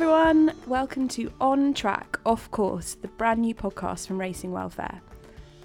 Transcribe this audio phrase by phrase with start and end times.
[0.00, 0.52] everyone.
[0.68, 5.00] Welcome to On Track, Off Course, the brand new podcast from Racing Welfare.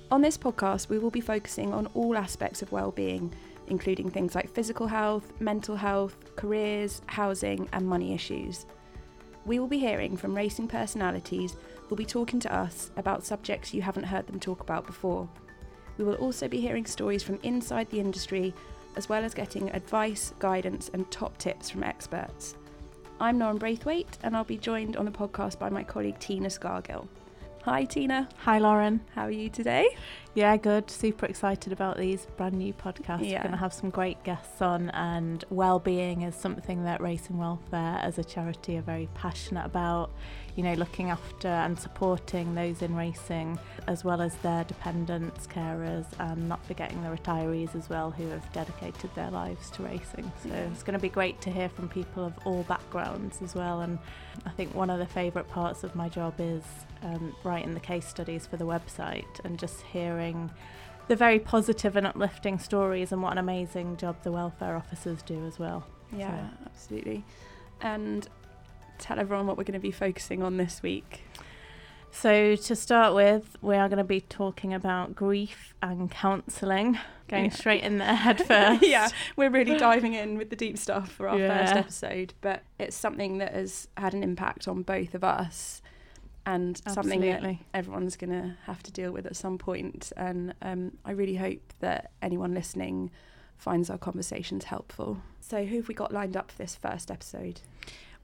[0.10, 3.32] On this podcast, we will be focusing on all aspects of well-being,
[3.68, 8.66] including things like physical health, mental health, careers, housing, and money issues.
[9.46, 13.84] We will be hearing from racing personalities who'll be talking to us about subjects you
[13.84, 15.30] haven't heard them talk about before.
[16.00, 18.52] We will also be hearing stories from inside the industry,
[18.96, 22.56] as well as getting advice, guidance, and top tips from experts.
[23.24, 27.08] I'm Lauren Braithwaite, and I'll be joined on the podcast by my colleague Tina Scargill.
[27.66, 28.28] Hi, Tina.
[28.40, 29.00] Hi, Lauren.
[29.16, 29.88] How are you today?
[30.34, 30.92] Yeah, good.
[30.92, 33.22] Super excited about these brand new podcasts.
[33.30, 33.38] Yeah.
[33.38, 38.00] We're going to have some great guests on, and well-being is something that Racing Welfare,
[38.02, 40.12] as a charity, are very passionate about.
[40.58, 46.06] You know, looking after and supporting those in racing, as well as their dependents, carers,
[46.20, 50.30] and not forgetting the retirees as well, who have dedicated their lives to racing.
[50.44, 50.56] So Yeah.
[50.66, 53.80] it's going to be great to hear from people of all backgrounds as well.
[53.82, 54.00] And
[54.46, 56.64] I think one of the favourite parts of my job is
[57.04, 60.52] um, writing the case studies for the website and just hearing
[61.08, 65.46] the very positive and uplifting stories and what an amazing job the welfare officers do
[65.46, 65.86] as well.
[66.16, 67.26] Yeah, absolutely.
[67.82, 68.28] And
[69.00, 71.24] tell everyone what we're going to be focusing on this week.
[72.12, 77.46] So, to start with, we are going to be talking about grief and counselling, going
[77.46, 77.50] Yeah.
[77.50, 78.84] straight in there head first.
[78.84, 82.96] yeah, we're really diving in with the deep stuff for our first episode, but it's
[82.96, 85.82] something that has had an impact on both of us
[86.46, 90.12] and something that everyone's going to have to deal with at some point.
[90.18, 93.12] And um, I really hope that anyone listening
[93.58, 95.22] finds our conversations helpful.
[95.40, 97.62] So, who have we got lined up for this first episode?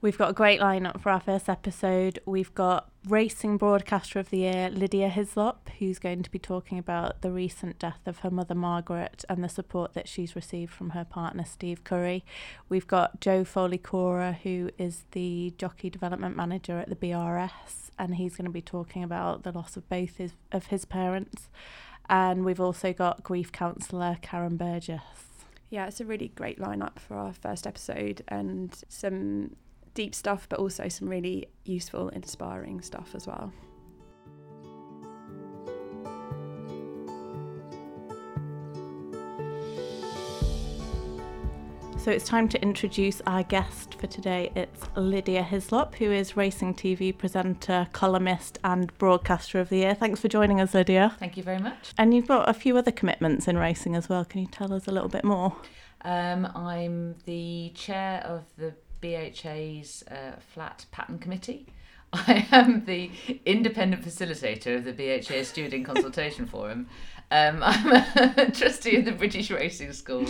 [0.02, 2.20] We've got a great lineup for our first episode.
[2.24, 7.20] We've got Racing Broadcaster of the Year, Lydia Hislop, who's going to be talking about
[7.20, 11.04] the recent death of her mother, Margaret, and the support that she's received from her
[11.04, 12.24] partner, Steve Curry.
[12.70, 18.14] We've got Joe Foley Cora, who is the Jockey Development Manager at the BRS, and
[18.14, 21.50] he's going to be talking about the loss of both his, of his parents.
[22.08, 25.02] And we've also got grief counsellor Karen Burgess.
[25.68, 29.56] Yeah, it's a really great lineup for our first episode and some
[29.94, 33.52] deep stuff, but also some really useful, inspiring stuff as well.
[42.00, 44.50] So it's time to introduce our guest for today.
[44.54, 49.94] It's Lydia Hislop, who is racing TV presenter, columnist, and broadcaster of the year.
[49.94, 51.14] Thanks for joining us, Lydia.
[51.18, 51.92] Thank you very much.
[51.98, 54.24] And you've got a few other commitments in racing as well.
[54.24, 55.54] Can you tell us a little bit more?
[56.02, 61.66] Um, I'm the chair of the BHA's uh, Flat Pattern Committee.
[62.12, 63.10] I am the
[63.44, 66.88] independent facilitator of the BHA Stewarding Consultation Forum.
[67.30, 67.92] Um, I'm
[68.36, 70.26] a trustee of the British Racing School.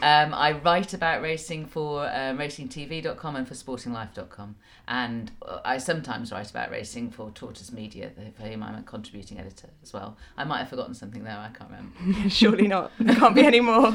[0.00, 4.54] Um, I write about racing for um, racingtv.com and for sportinglife.com.
[4.86, 9.40] And uh, I sometimes write about racing for Tortoise Media, for whom I'm a contributing
[9.40, 10.16] editor as well.
[10.36, 12.30] I might have forgotten something there, I can't remember.
[12.30, 12.92] Surely not.
[13.00, 13.92] There can't be any more.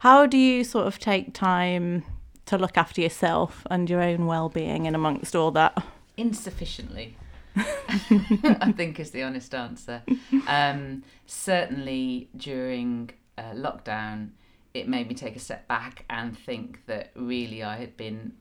[0.00, 2.04] How do you sort of take time
[2.46, 5.82] to look after yourself and your own well-being in amongst all that?
[6.16, 7.16] insufficiently.
[7.56, 10.02] I think is the honest answer.
[10.48, 14.30] Um, certainly during uh, lockdown
[14.74, 18.32] it made me take a step back and think that really i had been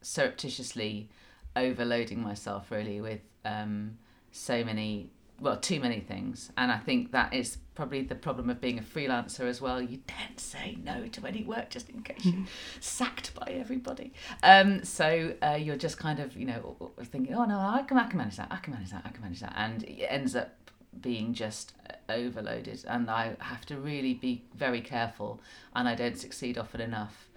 [0.00, 1.08] surreptitiously
[1.56, 3.98] overloading myself really with um,
[4.32, 5.10] so many
[5.40, 6.50] well too many things.
[6.56, 9.80] And i think that is probably the problem of being a freelancer as well.
[9.80, 12.44] You don't say no to any work just in case you're
[12.80, 14.12] sacked by everybody.
[14.42, 18.08] Um, so uh, you're just kind of you know thinking oh no I can, I
[18.08, 19.54] can manage that I can manage that I can manage that.
[19.56, 20.54] And it ends up
[21.00, 21.72] being just
[22.08, 22.84] overloaded.
[22.88, 25.40] And I have to really be very careful
[25.74, 27.28] and I don't succeed often enough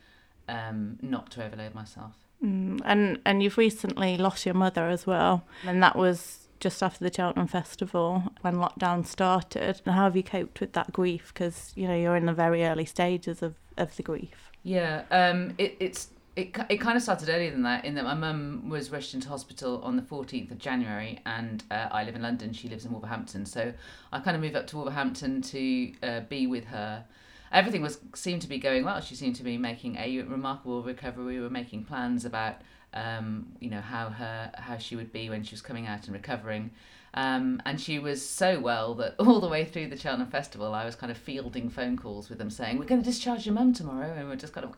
[0.47, 2.13] um, not to overload myself.
[2.43, 7.03] Mm, and and you've recently lost your mother as well, and that was just after
[7.03, 9.81] the Cheltenham Festival when lockdown started.
[9.85, 11.31] And how have you coped with that grief?
[11.33, 14.51] Because you know you're in the very early stages of, of the grief.
[14.63, 18.13] Yeah, um, it, it's it, it kind of started earlier than that in that my
[18.13, 22.21] mum was rushed into hospital on the 14th of January and uh, I live in
[22.21, 23.47] London, she lives in Wolverhampton.
[23.47, 23.73] So
[24.13, 27.03] I kind of moved up to Wolverhampton to uh, be with her.
[27.51, 29.01] Everything was seemed to be going well.
[29.01, 31.37] She seemed to be making a remarkable recovery.
[31.37, 32.61] We were making plans about
[32.93, 36.13] um, you know how her how she would be when she was coming out and
[36.13, 36.71] recovering.
[37.13, 40.85] Um, and she was so well that all the way through the Cheltenham Festival, I
[40.85, 43.73] was kind of fielding phone calls with them saying, "We're going to discharge your mum
[43.73, 44.75] tomorrow," and we're just kind of,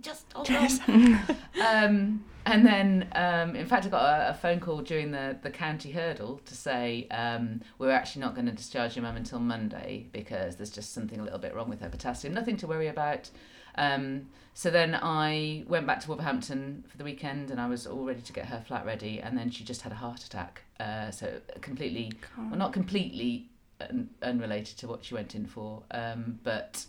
[0.00, 1.20] just hold on."
[1.64, 5.50] um, and then, um, in fact, I got a, a phone call during the, the
[5.50, 10.06] county hurdle to say um, we're actually not going to discharge your mum until Monday
[10.12, 12.34] because there's just something a little bit wrong with her potassium.
[12.34, 13.30] Nothing to worry about.
[13.76, 18.04] Um, so then I went back to Wolverhampton for the weekend, and I was all
[18.04, 20.62] ready to get her flat ready, and then she just had a heart attack.
[20.80, 23.50] Uh, so completely, well, not completely
[23.80, 26.86] un- unrelated to what she went in for, um, but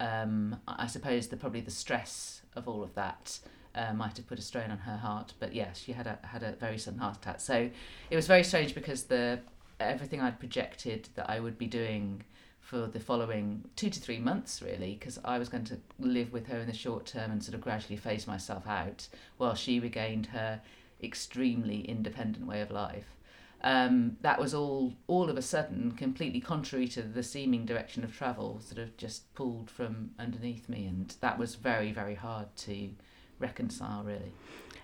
[0.00, 3.38] um, I suppose the probably the stress of all of that
[3.74, 5.32] uh, might have put a strain on her heart.
[5.38, 7.40] But yes, she had a had a very sudden heart attack.
[7.40, 7.70] So
[8.10, 9.40] it was very strange because the
[9.80, 12.24] everything I'd projected that I would be doing
[12.68, 16.48] for the following two to three months, really, because I was going to live with
[16.48, 20.26] her in the short term and sort of gradually phase myself out while she regained
[20.26, 20.60] her
[21.02, 23.16] extremely independent way of life.
[23.62, 28.14] Um, that was all, all of a sudden, completely contrary to the seeming direction of
[28.14, 32.90] travel, sort of just pulled from underneath me, and that was very, very hard to
[33.38, 34.32] reconcile, really.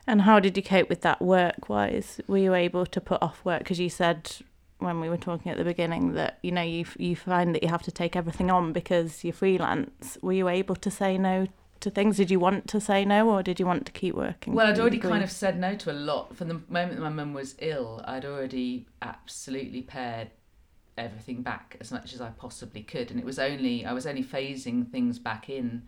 [0.07, 2.19] And how did you cope with that work wise?
[2.27, 3.59] Were you able to put off work?
[3.59, 4.39] Because you said
[4.85, 7.69] when we were talking at the beginning that you know you you find that you
[7.69, 10.19] have to take everything on because you're freelance.
[10.23, 11.49] Were you able to say no
[11.81, 12.17] to things?
[12.17, 14.55] Did you want to say no, or did you want to keep working?
[14.55, 17.09] Well, I'd already kind of said no to a lot from the moment that my
[17.11, 18.03] mum was ill.
[18.07, 20.31] I'd already absolutely pared
[20.97, 24.25] everything back as much as I possibly could, and it was only I was only
[24.25, 25.85] phasing things back in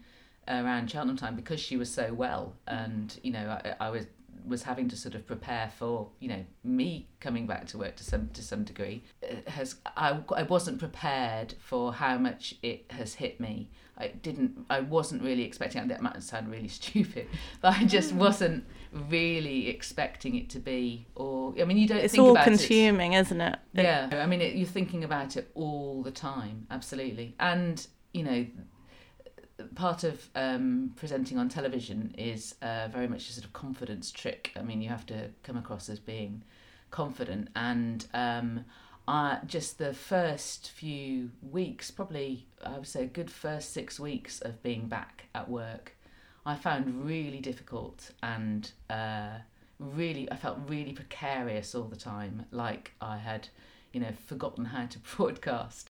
[0.48, 4.06] around Cheltenham time because she was so well, and you know I, I was
[4.46, 8.04] was having to sort of prepare for you know me coming back to work to
[8.04, 9.02] some to some degree
[9.46, 13.70] has I, I wasn't prepared for how much it has hit me.
[13.98, 17.28] I didn't I wasn't really expecting that might sound really stupid
[17.60, 18.18] but I just mm.
[18.18, 23.28] wasn't really expecting it to be or I mean you don't it's all consuming is
[23.28, 23.58] isn't it?
[23.72, 27.34] Yeah I mean it, you're thinking about it all the time absolutely.
[27.40, 28.46] And you know
[29.74, 34.52] part of um, presenting on television is uh, very much a sort of confidence trick.
[34.56, 36.42] I mean, you have to come across as being
[36.90, 38.64] confident, and um,
[39.08, 44.40] I, just the first few weeks, probably I would say a good first six weeks
[44.40, 45.96] of being back at work,
[46.44, 49.38] I found really difficult and uh,
[49.78, 53.48] really I felt really precarious all the time, like I had
[53.92, 55.90] you know forgotten how to broadcast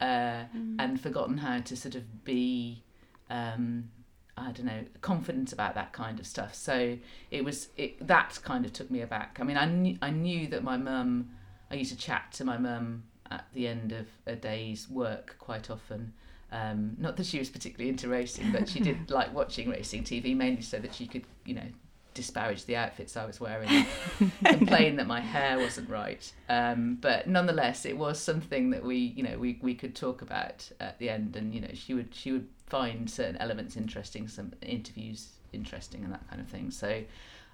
[0.00, 0.76] uh, mm.
[0.78, 2.82] and forgotten how to sort of be
[3.30, 3.90] um,
[4.36, 6.54] I don't know, confident about that kind of stuff.
[6.54, 6.98] So
[7.30, 9.38] it was it that kind of took me aback.
[9.40, 11.30] I mean, I knew I knew that my mum.
[11.70, 15.70] I used to chat to my mum at the end of a day's work quite
[15.70, 16.12] often.
[16.52, 20.36] Um, not that she was particularly into racing, but she did like watching racing TV
[20.36, 21.66] mainly so that she could, you know,
[22.16, 23.86] disparage the outfits I was wearing,
[24.44, 26.32] complain that my hair wasn't right.
[26.48, 30.68] Um, but nonetheless, it was something that we, you know, we, we could talk about
[30.80, 34.52] at the end, and you know, she would she would find certain elements interesting, some
[34.62, 36.70] interviews interesting, and that kind of thing.
[36.70, 37.04] So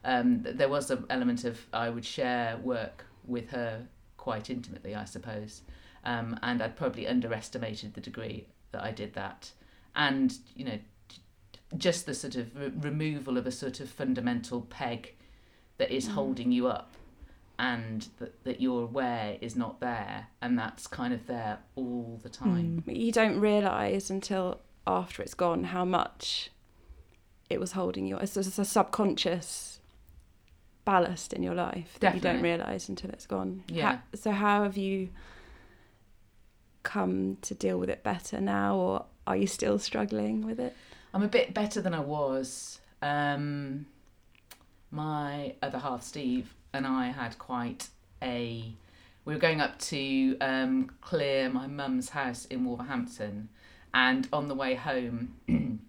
[0.04, 3.86] um, there was an element of I would share work with her
[4.16, 5.62] quite intimately, I suppose,
[6.04, 9.50] um, and I'd probably underestimated the degree that I did that,
[9.96, 10.78] and you know,
[11.76, 15.14] just the sort of re- removal of a sort of fundamental peg
[15.78, 16.12] that is mm.
[16.12, 16.94] holding you up
[17.58, 22.28] and that, that you're aware is not there and that's kind of there all the
[22.28, 22.96] time mm.
[22.96, 26.50] you don't realize until after it's gone how much
[27.52, 28.16] it was holding you.
[28.16, 29.80] It's, it's a subconscious
[30.84, 32.28] ballast in your life that Definitely.
[32.28, 33.62] you don't realize until it's gone.
[33.68, 33.96] Yeah.
[33.96, 35.10] How, so how have you
[36.82, 40.74] come to deal with it better now, or are you still struggling with it?
[41.14, 42.80] I'm a bit better than I was.
[43.02, 43.86] Um,
[44.90, 47.88] my other half, Steve, and I had quite
[48.22, 48.72] a.
[49.24, 53.48] We were going up to um, clear my mum's house in Wolverhampton,
[53.92, 55.34] and on the way home,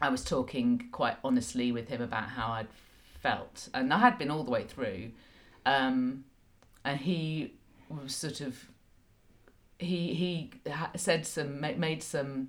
[0.00, 2.68] I was talking quite honestly with him about how I'd
[3.22, 5.10] felt, and I had been all the way through.
[5.66, 6.24] Um,
[6.84, 7.54] and he
[7.88, 8.56] was sort of
[9.78, 10.50] he he
[10.96, 12.48] said some made some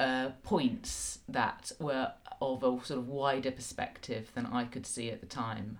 [0.00, 5.20] uh, points that were of a sort of wider perspective than I could see at
[5.20, 5.78] the time,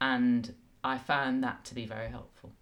[0.00, 0.54] and
[0.84, 2.52] I found that to be very helpful.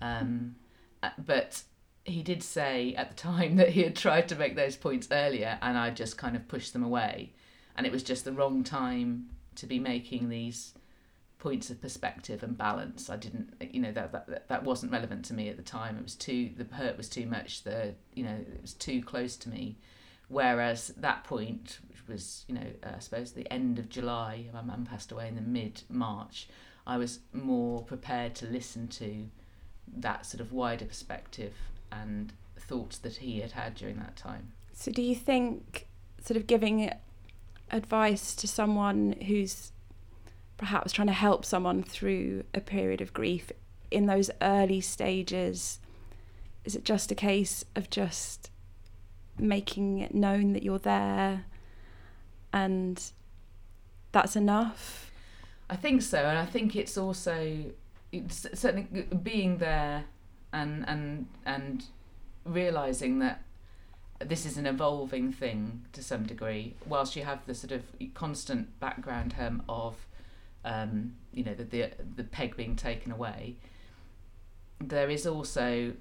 [0.00, 0.56] Um,
[1.02, 1.62] uh, but
[2.04, 5.58] he did say at the time that he had tried to make those points earlier
[5.62, 7.32] and I just kind of pushed them away.
[7.76, 10.74] And it was just the wrong time to be making these
[11.38, 13.10] points of perspective and balance.
[13.10, 15.96] I didn't, you know, that, that that wasn't relevant to me at the time.
[15.96, 19.36] It was too, the hurt was too much, the, you know, it was too close
[19.38, 19.76] to me.
[20.34, 24.62] Whereas that point, which was, you know, uh, I suppose the end of July, my
[24.62, 26.48] mum passed away in the mid March,
[26.84, 29.28] I was more prepared to listen to
[29.96, 31.52] that sort of wider perspective
[31.92, 34.50] and thoughts that he had had during that time.
[34.72, 35.86] So, do you think
[36.20, 36.90] sort of giving
[37.70, 39.70] advice to someone who's
[40.56, 43.52] perhaps trying to help someone through a period of grief
[43.92, 45.78] in those early stages,
[46.64, 48.50] is it just a case of just
[49.38, 51.44] making it known that you're there
[52.52, 53.10] and
[54.12, 55.10] that's enough.
[55.68, 57.64] I think so, and I think it's also
[58.12, 58.86] it's certainly
[59.22, 60.04] being there
[60.52, 61.84] and and and
[62.44, 63.42] realizing that
[64.20, 66.76] this is an evolving thing to some degree.
[66.86, 67.82] Whilst you have the sort of
[68.14, 70.06] constant background hum of,
[70.64, 73.56] um, you know, the, the the peg being taken away,
[74.80, 75.94] there is also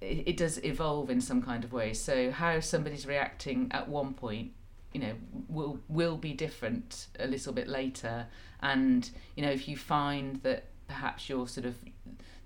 [0.00, 1.92] it, it does evolve in some kind of way.
[1.94, 4.52] So how somebody's reacting at one point
[4.92, 5.12] you know
[5.48, 8.26] will will be different a little bit later
[8.60, 11.76] and you know if you find that perhaps you're sort of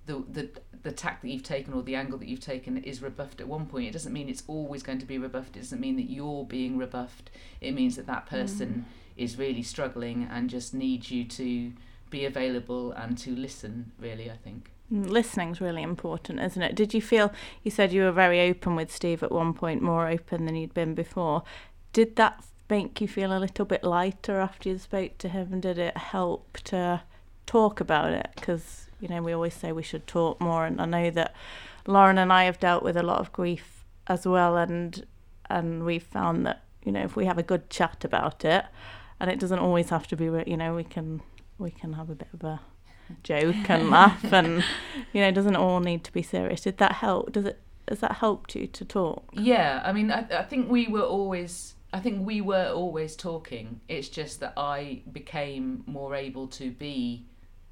[0.07, 0.51] the the
[0.83, 3.67] the tack that you've taken or the angle that you've taken is rebuffed at one
[3.67, 6.45] point it doesn't mean it's always going to be rebuffed it doesn't mean that you're
[6.45, 7.31] being rebuffed
[7.61, 9.23] it means that that person mm.
[9.23, 11.73] is really struggling and just needs you to
[12.11, 17.01] be available and to listen really i think listening's really important isn't it did you
[17.01, 20.55] feel you said you were very open with steve at one point more open than
[20.55, 21.43] you'd been before
[21.93, 25.61] did that make you feel a little bit lighter after you spoke to him?
[25.61, 27.03] Did it help to
[27.47, 28.29] talk about it?
[28.35, 30.67] Because, you know, we always say we should talk more.
[30.67, 31.35] And I know that
[31.87, 34.57] Lauren and I have dealt with a lot of grief as well.
[34.57, 35.07] And,
[35.49, 38.65] and we've found that, you know, if we have a good chat about it,
[39.21, 41.23] and it doesn't always have to be, you know, we can,
[41.59, 42.61] we can have a bit of a
[43.23, 44.65] joke and laugh and,
[45.13, 46.63] you know, doesn't all need to be serious.
[46.63, 47.33] Did that help?
[47.33, 49.25] Does it, has that helped you to talk?
[49.33, 53.81] Yeah, I mean, I, I think we were always I think we were always talking.
[53.89, 57.27] It's just that I became more able to be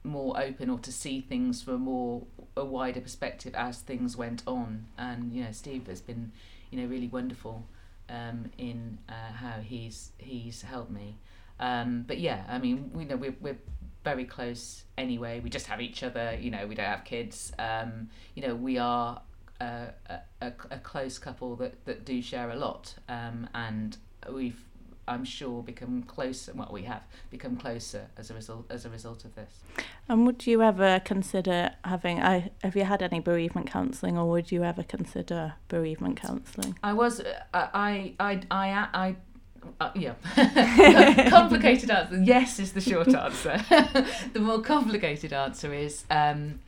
[0.05, 2.23] more open or to see things from a more
[2.57, 4.87] a wider perspective as things went on.
[4.97, 6.31] And you know, Steve has been,
[6.71, 7.67] you know, really wonderful
[8.09, 11.19] um, in uh, how he's he's helped me.
[11.59, 13.59] Um, but yeah, I mean, we know we're we're
[14.04, 15.40] very close anyway.
[15.40, 16.37] We just have each other.
[16.40, 17.52] You know, we don't have kids.
[17.59, 19.23] Um, you know, we are.
[19.61, 19.94] A,
[20.40, 23.97] a, a, close couple that, that do share a lot um, and
[24.28, 24.61] we've
[25.09, 26.52] I'm sure become closer.
[26.54, 29.61] Well, we have become closer as a result as a result of this.
[30.09, 32.23] And would you ever consider having?
[32.23, 36.78] I have you had any bereavement counselling, or would you ever consider bereavement counselling?
[36.82, 37.21] I was.
[37.21, 38.14] Uh, I.
[38.21, 38.40] I.
[38.50, 38.68] I.
[38.71, 38.88] I.
[38.94, 39.16] I
[39.81, 40.14] uh, yeah.
[41.31, 42.23] complicated answer.
[42.23, 43.62] Yes, is the short answer.
[44.33, 46.04] the more complicated answer is.
[46.11, 46.61] Um,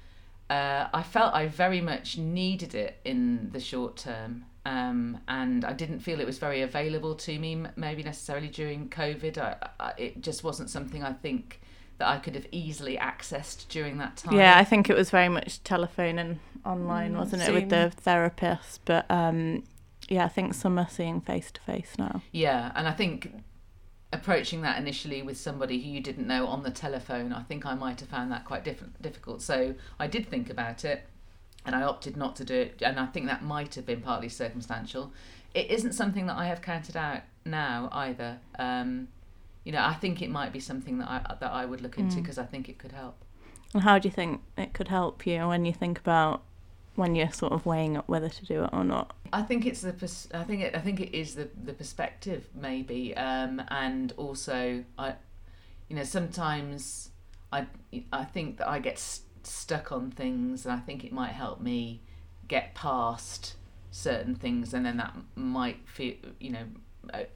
[0.50, 5.72] uh, I felt I very much needed it in the short term um, and I
[5.72, 9.36] didn't feel it was very available to me, maybe necessarily during COVID.
[9.36, 11.60] I, I, it just wasn't something I think
[11.98, 14.36] that I could have easily accessed during that time.
[14.36, 17.92] Yeah, I think it was very much telephone and online, mm, wasn't it, with the
[17.94, 18.80] therapist?
[18.86, 19.64] But um,
[20.08, 22.22] yeah, I think some are seeing face to face now.
[22.32, 23.32] Yeah, and I think
[24.12, 27.74] approaching that initially with somebody who you didn't know on the telephone, I think I
[27.74, 29.42] might have found that quite diff- difficult.
[29.42, 31.04] So I did think about it
[31.66, 32.82] and I opted not to do it.
[32.82, 35.12] And I think that might have been partly circumstantial.
[35.52, 38.38] It isn't something that I have counted out now either.
[38.58, 39.08] Um,
[39.64, 42.16] you know, I think it might be something that I that I would look into
[42.16, 42.42] because mm.
[42.42, 43.24] I think it could help.
[43.72, 46.42] And how do you think it could help you when you think about
[46.96, 49.14] when you're sort of weighing up whether to do it or not?
[49.32, 52.48] I think it's the pers- I think it I think it is the the perspective
[52.54, 55.14] maybe, um, and also I,
[55.88, 57.10] you know, sometimes
[57.52, 57.66] I
[58.12, 58.98] I think that I get.
[58.98, 62.00] St- stuck on things, and I think it might help me
[62.48, 63.56] get past
[63.90, 66.64] certain things, and then that might feel, you know,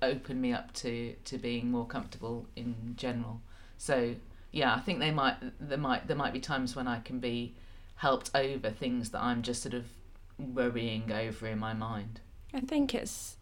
[0.03, 3.41] open me up to to being more comfortable in general.
[3.77, 4.15] So
[4.53, 7.55] yeah, I think they might there might there might be times when I can be
[7.99, 9.87] helped over things that I'm just sort of
[10.38, 12.21] worrying over in my mind.
[12.55, 13.37] I think it's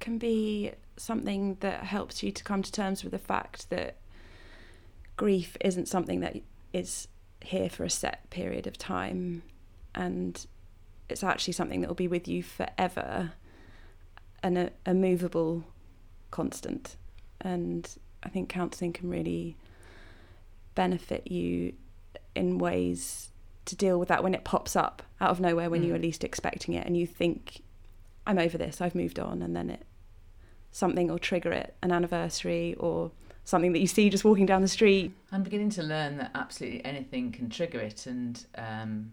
[0.00, 3.96] can be something that helps you to come to terms with the fact that
[5.16, 6.36] grief isn't something that
[6.72, 7.08] is
[7.42, 9.42] here for a set period of time
[9.94, 10.46] and
[11.08, 13.32] it's actually something that will be with you forever
[14.42, 15.64] and a, a movable
[16.30, 16.96] constant
[17.40, 19.56] and i think counselling can really
[20.74, 21.72] benefit you
[22.34, 23.29] in ways
[23.70, 25.88] to deal with that when it pops up out of nowhere when mm.
[25.88, 27.62] you're least expecting it and you think
[28.26, 29.84] i'm over this i've moved on and then it
[30.70, 33.10] something will trigger it an anniversary or
[33.44, 35.12] something that you see just walking down the street.
[35.32, 38.06] I'm beginning to learn that absolutely anything can trigger it.
[38.06, 39.12] And, um,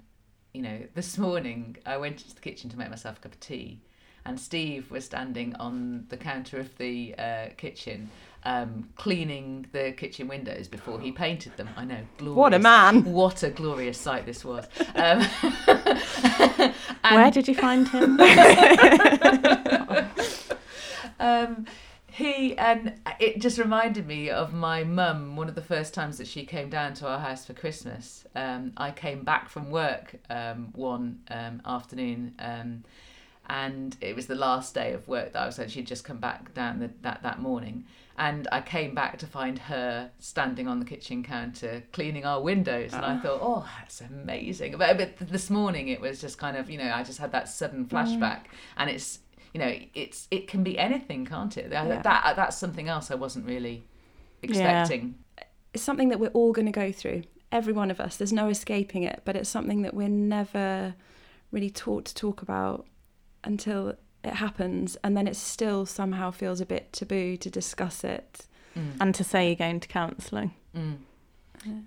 [0.54, 3.40] you know, this morning I went into the kitchen to make myself a cup of
[3.40, 3.82] tea,
[4.28, 8.12] and Steve was standing on the counter of the uh, kitchen.
[8.44, 11.68] Um, cleaning the kitchen windows before he painted them.
[11.76, 12.38] I know, glorious.
[12.38, 13.04] What a man!
[13.04, 14.66] What a glorious sight this was.
[14.96, 15.22] Um,
[17.12, 18.20] Where did you find him?
[21.20, 21.66] um,
[22.12, 26.28] he and it just reminded me of my mum one of the first times that
[26.28, 30.70] she came down to our house for christmas um, i came back from work um,
[30.74, 32.84] one um, afternoon um,
[33.48, 35.72] and it was the last day of work that I was at.
[35.72, 37.86] She'd just come back down the, that that morning,
[38.18, 42.94] and I came back to find her standing on the kitchen counter cleaning our windows,
[42.94, 43.20] and I ah.
[43.22, 44.78] thought, oh, that's amazing.
[44.78, 47.48] But, but this morning it was just kind of, you know, I just had that
[47.48, 47.90] sudden mm.
[47.90, 48.42] flashback,
[48.76, 49.20] and it's,
[49.54, 51.72] you know, it's it can be anything, can't it?
[51.72, 52.02] Yeah.
[52.02, 53.86] that that's something else I wasn't really
[54.42, 55.16] expecting.
[55.74, 57.24] It's something that we're all going to go through.
[57.50, 58.18] Every one of us.
[58.18, 60.96] There's no escaping it, but it's something that we're never
[61.52, 62.86] really taught to talk about
[63.44, 68.46] until it happens, and then it still somehow feels a bit taboo to discuss it.
[68.76, 68.98] Mm.
[69.00, 70.54] And to say you're going to counselling.
[70.76, 70.98] Mm.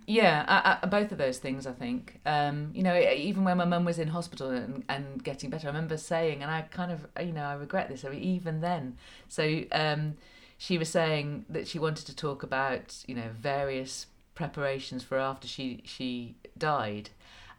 [0.07, 2.21] Yeah, I, I, both of those things, I think.
[2.26, 5.71] Um, you know, even when my mum was in hospital and, and getting better, I
[5.71, 8.97] remember saying, and I kind of, you know, I regret this, I mean, even then.
[9.28, 10.16] So um,
[10.59, 15.47] she was saying that she wanted to talk about, you know, various preparations for after
[15.47, 17.11] she, she died.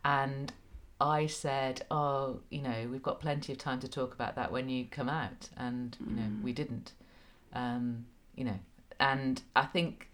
[0.03, 0.51] And
[1.01, 4.69] I said, oh, you know, we've got plenty of time to talk about that when
[4.69, 5.49] you come out.
[5.57, 6.93] And, you know, we didn't.
[7.53, 8.05] Um,
[8.35, 8.59] you know,
[8.99, 10.11] and I think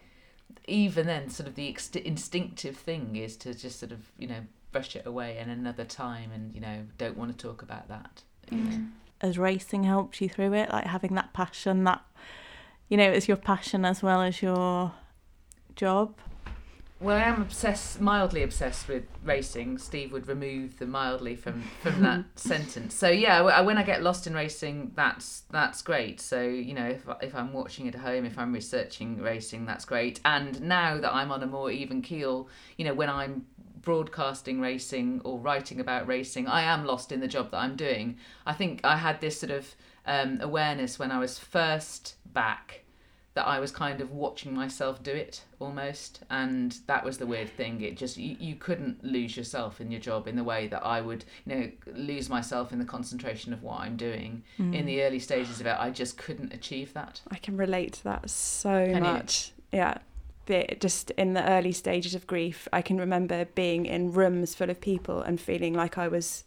[0.67, 4.41] even then, sort of the ext- instinctive thing is to just sort of you know
[4.71, 8.23] brush it away in another time, and you know don't want to talk about that.
[8.49, 8.79] you know.
[9.21, 10.69] Has racing helped you through it?
[10.71, 12.03] Like having that passion, that,
[12.87, 14.93] you know, it's your passion as well as your
[15.75, 16.13] job?
[16.99, 19.77] Well, I am obsessed, mildly obsessed with racing.
[19.77, 22.95] Steve would remove the mildly from from that sentence.
[22.95, 26.19] So yeah, when I get lost in racing, that's that's great.
[26.19, 29.85] So you know, if if I'm watching it at home, if I'm researching racing, that's
[29.85, 30.19] great.
[30.25, 33.45] And now that I'm on a more even keel, you know, when I'm
[33.83, 38.17] broadcasting racing or writing about racing, I am lost in the job that I'm doing.
[38.45, 39.75] I think I had this sort of
[40.07, 42.85] um, awareness when I was first back
[43.37, 47.49] that I was kind of watching myself do it almost, and that was the weird
[47.49, 47.81] thing.
[47.81, 51.01] It just you, you couldn't lose yourself in your job in the way that I
[51.01, 54.41] would, you know, lose myself in the concentration of what I'm doing.
[54.57, 54.73] Mm.
[54.73, 57.21] In the early stages of it, I just couldn't achieve that.
[57.29, 59.01] I can relate to that so Can you?
[59.01, 59.51] much.
[59.71, 59.99] Yeah.
[60.47, 64.71] The, just in the early stages of grief, I can remember being in rooms full
[64.71, 66.43] of people and feeling like I was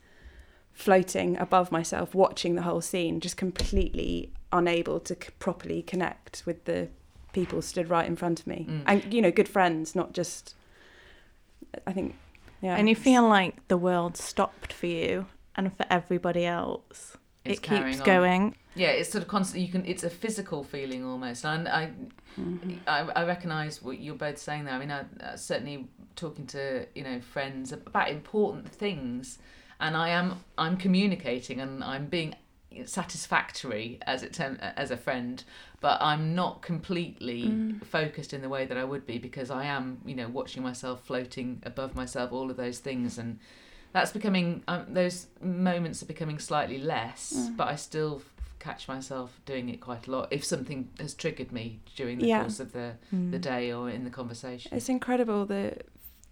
[0.72, 6.64] floating above myself, watching the whole scene, just completely unable to c- properly connect with
[6.64, 6.88] the
[7.32, 8.66] people stood right in front of me.
[8.68, 8.82] Mm.
[8.86, 10.54] And, you know, good friends, not just.
[11.86, 12.16] I think.
[12.60, 12.76] Yeah.
[12.76, 17.16] And you feel like the world stopped for you and for everybody else.
[17.44, 18.06] It's it keeps on.
[18.06, 18.56] going.
[18.74, 19.62] Yeah, it's sort of constant.
[19.62, 19.84] You can.
[19.86, 21.44] It's a physical feeling almost.
[21.44, 21.90] And I,
[22.86, 24.74] I, I recognise what you're both saying there.
[24.74, 29.38] I mean, I, uh, certainly talking to you know friends about important things,
[29.80, 32.34] and I am I'm communicating and I'm being
[32.86, 35.42] satisfactory as it term, as a friend,
[35.80, 40.00] but I'm not completely focused in the way that I would be because I am
[40.04, 43.38] you know watching myself floating above myself, all of those things and.
[43.92, 48.22] That's becoming um, those moments are becoming slightly less, but I still
[48.60, 52.42] catch myself doing it quite a lot if something has triggered me during the Yeah.
[52.42, 53.32] course of the, Mm.
[53.32, 54.76] the day or in the conversation.
[54.76, 55.76] It's incredible the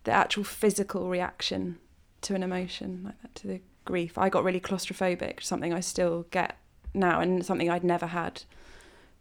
[0.05, 1.79] the actual physical reaction
[2.21, 3.61] to an emotion like that, to the
[3.93, 4.13] grief.
[4.19, 6.57] I got really claustrophobic, something I still get
[6.95, 8.43] now, and something I'd never had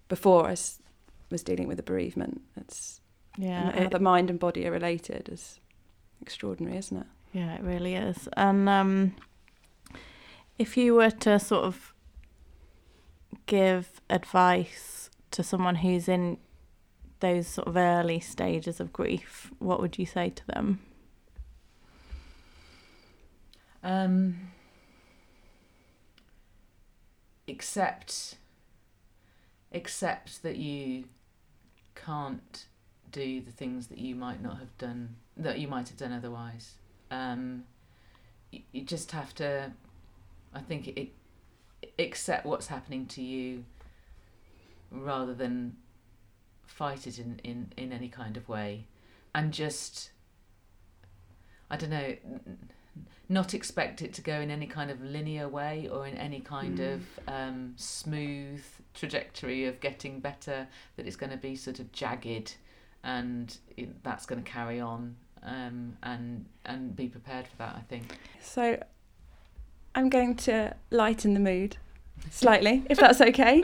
[0.10, 0.47] before.
[0.47, 0.80] I s-
[1.32, 2.41] was dealing with a bereavement.
[2.62, 3.01] It's
[3.38, 5.60] Yeah, and how it, the mind and body are related is
[6.21, 7.08] extraordinary, isn't it?
[7.34, 8.27] yeah, it really is.
[8.38, 9.15] And um,
[10.58, 11.93] if you were to sort of
[13.45, 16.38] give advice to someone who's in
[17.19, 20.80] those sort of early stages of grief, what would you say to them?
[23.84, 24.36] Um,
[27.47, 28.36] accept,
[29.73, 31.05] accept that you
[31.95, 32.65] can't
[33.12, 36.75] do the things that you might not have done, that you might have done otherwise.
[37.10, 37.63] Um,
[38.51, 39.71] you, you just have to,
[40.53, 41.10] I think, it,
[41.99, 43.65] accept what's happening to you
[44.91, 45.75] rather than
[46.65, 48.86] fight it in, in, in any kind of way.
[49.33, 50.12] And just,
[51.69, 52.15] I don't know,
[53.29, 56.77] not expect it to go in any kind of linear way or in any kind
[56.79, 56.93] Mm.
[56.93, 58.63] of um, smooth
[58.93, 62.55] trajectory of getting better, that it's going to be sort of jagged
[63.03, 65.15] and it, that's going to carry on.
[65.43, 67.75] Um, and and be prepared for that.
[67.77, 68.17] I think.
[68.41, 68.81] So
[69.93, 71.77] I'm going to lighten the mood
[72.31, 73.63] slightly, if that's okay.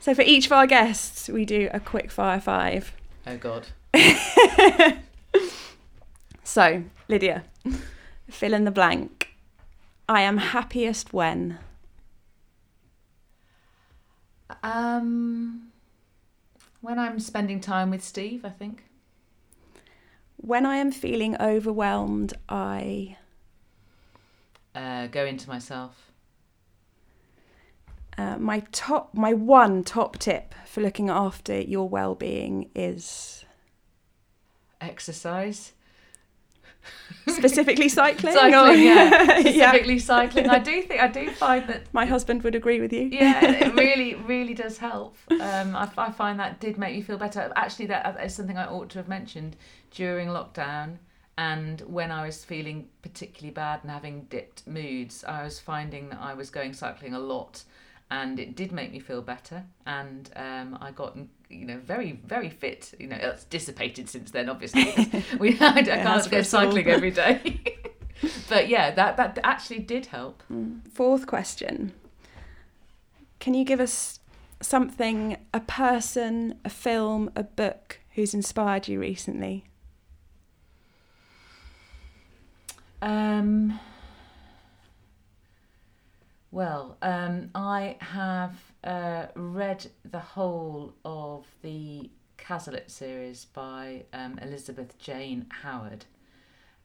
[0.00, 2.92] So for each of our guests, we do a quick fire five.
[3.26, 3.68] Oh God.
[6.44, 7.44] So, Lydia,
[8.32, 9.34] fill in the blank.
[10.08, 11.58] I am happiest when.
[14.62, 15.68] Um,
[16.80, 18.84] when I'm spending time with Steve, I think.
[20.36, 23.16] When I am feeling overwhelmed, I.
[24.74, 26.10] Uh, go into myself.
[28.18, 33.44] Uh, my top, my one top tip for looking after your well-being is
[34.82, 35.72] Exercise.
[37.28, 38.34] Specifically cycling.
[38.34, 39.38] Cycling, yeah.
[39.38, 39.40] yeah.
[39.40, 40.48] Specifically cycling.
[40.48, 43.08] I do think I do find that My husband would agree with you.
[43.12, 45.16] yeah, it really, really does help.
[45.30, 47.52] Um, I, I find that did make me feel better.
[47.56, 49.56] Actually, that is something I ought to have mentioned
[49.90, 50.98] during lockdown.
[51.38, 56.20] And when I was feeling particularly bad and having dipped moods, I was finding that
[56.20, 57.62] I was going cycling a lot,
[58.10, 59.64] and it did make me feel better.
[59.86, 61.16] And um, I got,
[61.52, 62.94] you know, very, very fit.
[62.98, 65.24] You know, it's dissipated since then, obviously.
[65.38, 67.60] we, I, I can't go cycling every day.
[68.48, 70.42] but yeah, that that actually did help.
[70.92, 71.92] Fourth question.
[73.40, 74.20] Can you give us
[74.60, 79.64] something, a person, a film, a book who's inspired you recently?
[83.00, 83.80] Um,
[86.52, 94.98] well, um, I have uh, read the whole of the Cazalet series by um, Elizabeth
[94.98, 96.04] Jane Howard.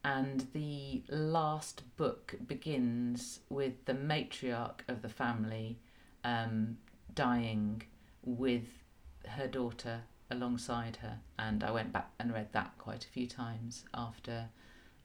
[0.05, 5.79] And the last book begins with the matriarch of the family
[6.23, 6.77] um,
[7.13, 7.81] dying
[8.23, 8.67] with
[9.27, 9.99] her daughter
[10.31, 11.19] alongside her.
[11.37, 14.45] And I went back and read that quite a few times after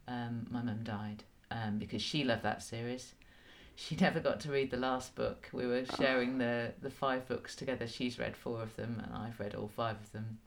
[0.07, 3.14] um, my mum died um, because she loved that series.
[3.84, 5.48] She never got to read the last book.
[5.52, 7.88] We were sharing the, the five books together.
[7.88, 10.38] She's read four of them, and I've read all five of them.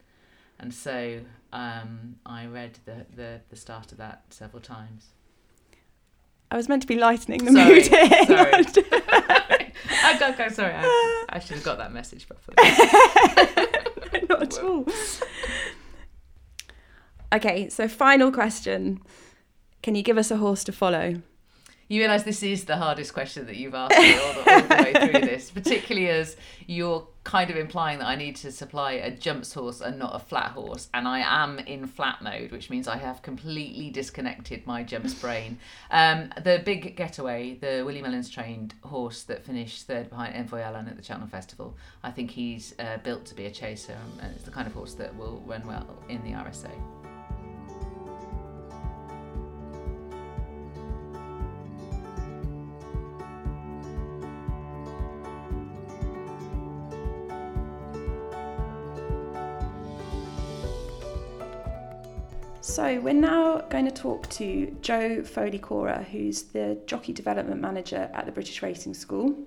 [0.57, 1.19] And so
[1.51, 5.07] um, I read the, the, the start of that several times.
[6.49, 8.25] I was meant to be lightening the Sorry, mood here.
[8.25, 8.53] sorry.
[9.91, 12.55] I got, go, sorry, I, I should have got that message properly.
[14.29, 14.85] Not at all.
[17.33, 19.01] Okay, so final question.
[19.83, 21.21] Can you give us a horse to follow?
[21.87, 24.75] You realise this is the hardest question that you've asked me all the, all the
[24.75, 29.11] way through this, particularly as you're kind of implying that I need to supply a
[29.11, 32.87] jumps horse and not a flat horse, and I am in flat mode, which means
[32.87, 35.59] I have completely disconnected my jumps brain.
[35.91, 40.87] Um, the big getaway, the Willie Mullins trained horse that finished third behind Envoy Allen
[40.87, 44.45] at the Cheltenham Festival, I think he's uh, built to be a chaser, and it's
[44.45, 46.71] the kind of horse that will run well in the RSA.
[62.65, 68.09] So we're now going to talk to Joe Foley Cora, who's the jockey development manager
[68.11, 69.37] at the British Racing School.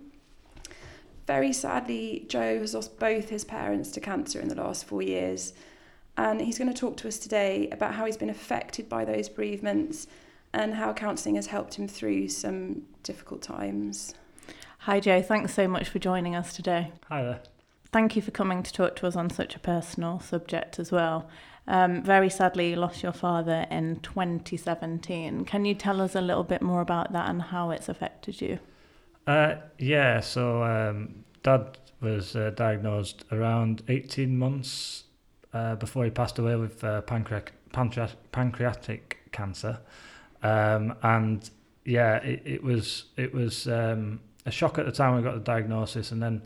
[1.27, 5.53] Very sadly, Joe has lost both his parents to cancer in the last four years,
[6.17, 9.29] and he's going to talk to us today about how he's been affected by those
[9.29, 10.07] bereavements
[10.53, 14.15] and how counselling has helped him through some difficult times.
[14.79, 15.23] Hi, Joe.
[15.23, 16.93] Thanks so much for joining us today.
[17.09, 17.41] Hi there.
[17.91, 21.29] Thank you for coming to talk to us on such a personal subject as well.
[21.69, 25.45] Um, very sadly, you lost your father in 2017.
[25.45, 28.59] Can you tell us a little bit more about that and how it's affected you?
[29.27, 35.05] Uh, yeah, so um, Dad was uh, diagnosed around 18 months
[35.53, 37.53] uh, before he passed away with uh, pancreatic,
[38.33, 39.79] pancreatic cancer.
[40.43, 41.51] Um, and
[41.85, 45.41] yeah, it, it was it was um, a shock at the time we got the
[45.41, 46.43] diagnosis, and then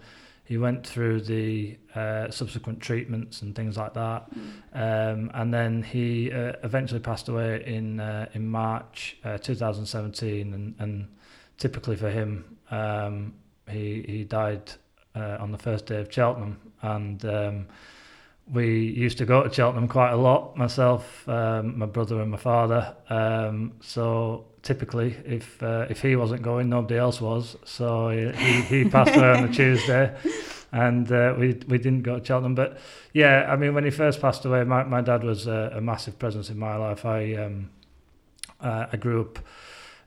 [0.53, 4.31] he went through the uh, subsequent treatments and things like that.
[4.75, 10.75] Um, and then he uh, eventually passed away in uh, in March uh, 2017, and,
[10.79, 11.09] and
[11.57, 13.33] typically for him, um,
[13.67, 14.71] he he died
[15.15, 17.67] uh, on the first day of Cheltenham, and um,
[18.47, 18.67] we
[19.07, 20.55] used to go to Cheltenham quite a lot.
[20.55, 22.95] Myself, um, my brother, and my father.
[23.09, 27.57] Um, so typically, if uh, if he wasn't going, nobody else was.
[27.65, 30.17] So he he, he passed away on the Tuesday.
[30.75, 32.79] And uh, we we didn't go to Cheltenham, but
[33.13, 36.19] yeah, I mean, when he first passed away, my, my dad was a, a massive
[36.19, 37.05] presence in my life.
[37.05, 37.69] I um,
[38.59, 39.39] uh, I grew up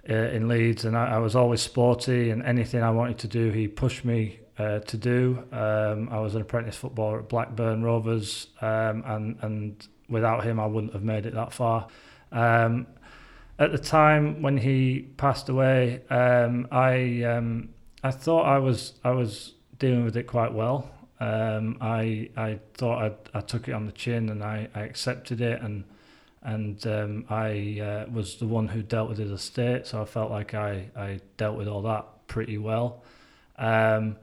[0.10, 3.52] uh, in Leeds, and I, I was always sporty, and anything I wanted to do,
[3.52, 5.44] he pushed me uh, to do.
[5.52, 10.66] Um, I was an apprentice footballer at Blackburn Rovers, um, and and without him, I
[10.66, 11.88] wouldn't have made it that far.
[12.32, 12.88] Um,
[13.58, 17.70] at the time when he passed away, um, I um,
[18.04, 20.90] I thought I was I was dealing with it quite well.
[21.20, 25.42] Um, I I thought I I took it on the chin and I, I accepted
[25.42, 25.86] it and
[26.46, 30.30] and um, I uh, was the one who dealt with his estate, so I felt
[30.30, 33.04] like I, I dealt with all that pretty well.
[33.58, 34.18] Um,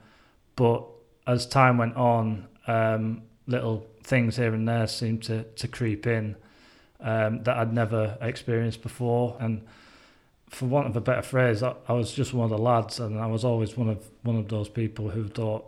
[0.54, 0.86] but
[1.26, 6.36] as time went on, um, little things here and there seemed to, to creep in
[7.02, 9.36] um, that I'd never experienced before.
[9.40, 9.62] And
[10.48, 13.18] for want of a better phrase, I, I was just one of the lads, and
[13.18, 15.64] I was always one of one of those people who thought,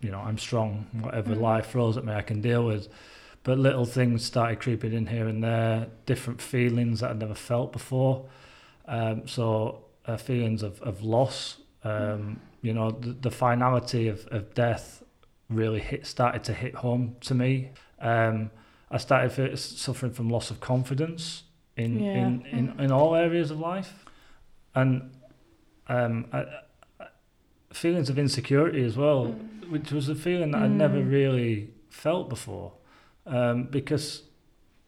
[0.00, 0.86] you know, I'm strong.
[1.00, 1.40] Whatever Mm.
[1.40, 2.88] life throws at me, I can deal with.
[3.44, 7.72] But little things started creeping in here and there, different feelings that I'd never felt
[7.72, 8.26] before.
[8.86, 14.54] Um, so uh, feelings of, of loss, um, you know, the, the finality of, of
[14.54, 15.02] death
[15.48, 17.70] really hit started to hit home to me.
[18.00, 18.50] Um,
[18.90, 21.44] I started fe- suffering from loss of confidence
[21.76, 22.26] in Yeah.
[22.26, 24.04] in, in, in all areas of life,
[24.74, 25.10] and
[25.88, 26.38] um, I,
[27.00, 27.06] I,
[27.72, 29.70] feelings of insecurity as well, Mm.
[29.70, 31.10] which was a feeling that I'd never Mm.
[31.10, 32.72] really felt before,
[33.26, 34.22] um, because,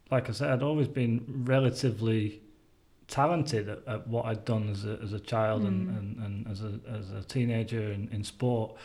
[0.09, 2.41] like I said, I'd always been relatively
[3.07, 5.97] talented at, at what I'd done as a as a child and, Mm.
[5.97, 8.75] and, and as a as a teenager in, in sport,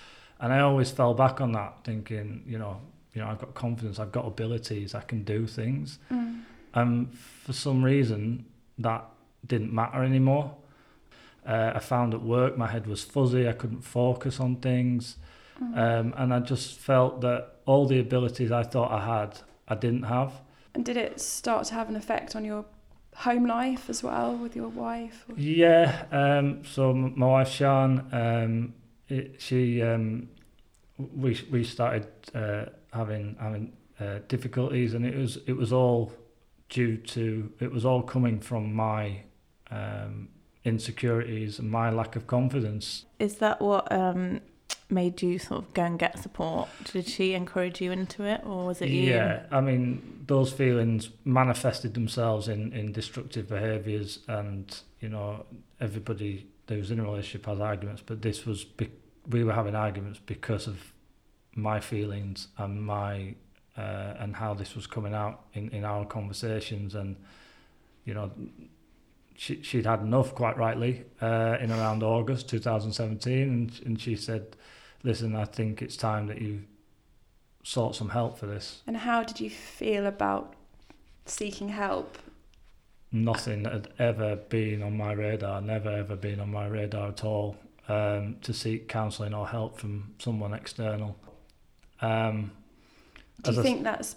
[0.41, 2.81] and I always fell back on that, thinking, you know,
[3.17, 5.99] you know, I've got confidence, I've got abilities, I can do things.
[6.13, 6.43] Mm.
[6.75, 8.45] And for some reason,
[8.79, 9.07] that
[9.47, 10.55] didn't matter anymore.
[11.47, 15.17] Uh, I found at work my head was fuzzy, I couldn't focus on things.
[15.63, 15.79] Mm.
[15.79, 20.03] Um, and I just felt that all the abilities I thought I had, I didn't
[20.03, 20.33] have.
[20.75, 22.67] And did it start to have an effect on your
[23.15, 25.25] home life as well with your wife?
[25.31, 25.37] Or?
[25.39, 28.75] Yeah, um, so my wife Sean, um,
[29.09, 30.29] it, she, um,
[30.99, 36.13] we we started uh, having having uh, difficulties, and it was it was all
[36.69, 39.23] due to it was all coming from my
[39.71, 40.29] um,
[40.65, 43.05] insecurities and my lack of confidence.
[43.19, 44.41] Is that what um,
[44.91, 46.69] made you sort of go and get support?
[46.93, 49.11] Did she encourage you into it, or was it you?
[49.11, 55.47] Yeah, I mean, those feelings manifested themselves in, in destructive behaviours, and you know,
[55.81, 58.91] everybody was in a relationship has arguments, but this was be-
[59.29, 60.93] we were having arguments because of
[61.57, 63.35] my feelings and my
[63.77, 67.17] uh, and how this was coming out in, in our conversations, and
[68.05, 68.31] you know,
[69.35, 74.57] she she'd had enough, quite rightly, uh, in around August 2017, and and she said,
[75.03, 76.65] "Listen, I think it's time that you."
[77.63, 78.81] sought some help for this.
[78.87, 80.55] And how did you feel about
[81.25, 82.17] seeking help?
[83.13, 87.57] nothing had ever been on my radar, never ever been on my radar at all,
[87.89, 91.17] um, to seek counselling or help from someone external.
[92.01, 92.51] Um,
[93.43, 94.17] Do you think that's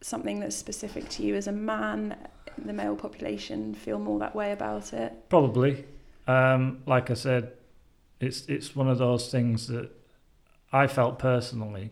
[0.00, 2.16] something that's specific to you as a man?
[2.58, 5.12] The male population feel more that way about it.
[5.28, 5.84] probably,
[6.26, 7.52] um, like I said,
[8.18, 9.90] it's it's one of those things that
[10.72, 11.90] I felt personally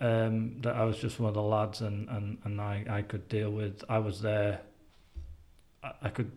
[0.00, 3.28] um, that I was just one of the lads and, and, and I, I could
[3.28, 3.84] deal with.
[3.88, 4.60] I was there.
[5.82, 6.32] I, I could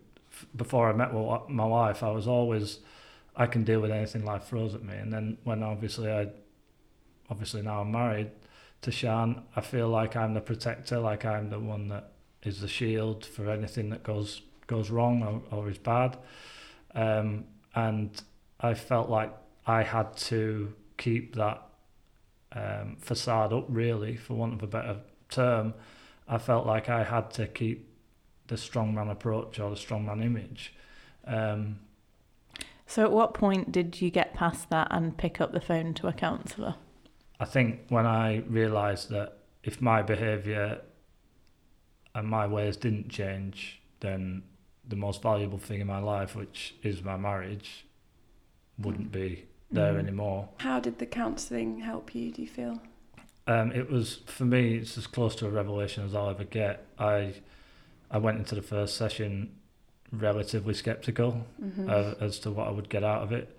[0.54, 2.02] before I met my wife.
[2.02, 2.78] I was always
[3.36, 4.94] I can deal with anything life throws at me.
[4.96, 6.28] And then when obviously I
[7.30, 8.30] obviously now I'm married
[8.82, 12.12] to Shan, I feel like I'm the protector, like I'm the one that
[12.42, 16.18] is the shield for anything that goes goes wrong or, or is bad.
[16.94, 18.10] Um, and
[18.60, 19.32] I felt like
[19.66, 21.62] I had to keep that
[22.52, 24.96] um, facade up, really, for want of a better
[25.28, 25.74] term.
[26.28, 27.88] I felt like I had to keep
[28.48, 30.74] the strongman approach or the strongman image.
[31.26, 31.80] Um,
[32.86, 36.06] So, at what point did you get past that and pick up the phone to
[36.06, 36.76] a counsellor?
[37.38, 40.80] I think when I realised that if my behaviour
[42.14, 44.42] and my ways didn't change, then
[44.88, 47.84] the most valuable thing in my life, which is my marriage,
[48.78, 49.98] wouldn't be there Mm.
[49.98, 50.48] anymore.
[50.58, 52.30] How did the counselling help you?
[52.30, 52.80] Do you feel?
[53.48, 54.76] Um, it was for me.
[54.76, 56.84] It's as close to a revelation as I'll ever get.
[56.98, 57.34] I
[58.10, 59.56] I went into the first session
[60.12, 61.90] relatively skeptical Mm-hmm.
[61.90, 63.56] uh, as to what I would get out of it.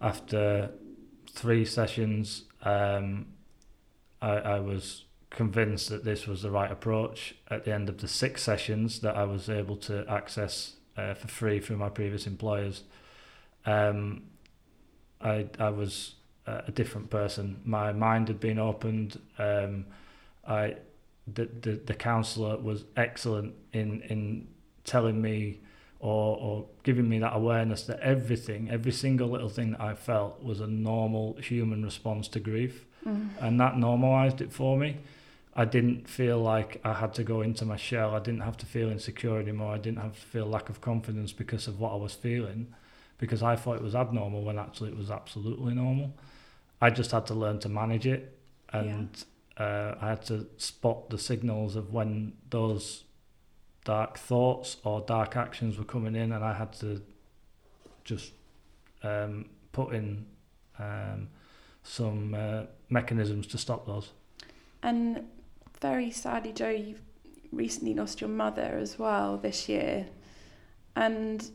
[0.00, 0.70] After
[1.28, 3.26] three sessions, um,
[4.20, 7.34] I, I was convinced that this was the right approach.
[7.48, 11.28] At the end of the six sessions that I was able to access uh, for
[11.28, 12.82] free through my previous employers,
[13.66, 14.24] um,
[15.20, 16.14] I I was
[16.46, 17.60] uh, a different person.
[17.64, 19.20] My mind had been opened.
[19.38, 19.86] Um,
[20.46, 20.76] I
[21.32, 24.48] the, the the counsellor was excellent in in
[24.84, 25.60] telling me
[26.00, 30.42] or, or giving me that awareness that everything, every single little thing that I felt
[30.42, 32.86] was a normal human response to grief.
[33.06, 33.28] Mm.
[33.40, 34.96] And that normalized it for me.
[35.54, 38.14] I didn't feel like I had to go into my shell.
[38.14, 39.74] I didn't have to feel insecure anymore.
[39.74, 42.72] I didn't have to feel lack of confidence because of what I was feeling,
[43.18, 46.14] because I thought it was abnormal when actually it was absolutely normal.
[46.80, 48.38] I just had to learn to manage it,
[48.72, 49.10] and
[49.58, 53.04] uh, I had to spot the signals of when those
[53.96, 56.88] dark thoughts or dark actions were coming in, and I had to
[58.10, 58.32] just
[59.02, 59.34] um,
[59.72, 60.06] put in
[60.78, 61.28] um,
[61.82, 64.06] some uh, mechanisms to stop those.
[64.82, 65.04] And
[65.80, 67.02] very sadly, Joe, you've
[67.52, 70.06] recently lost your mother as well this year.
[70.94, 71.50] And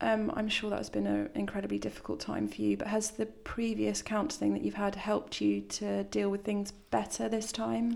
[0.00, 4.02] Um, I'm sure that's been an incredibly difficult time for you, but has the previous
[4.02, 7.86] counselling that you've had helped you to deal with things better this time?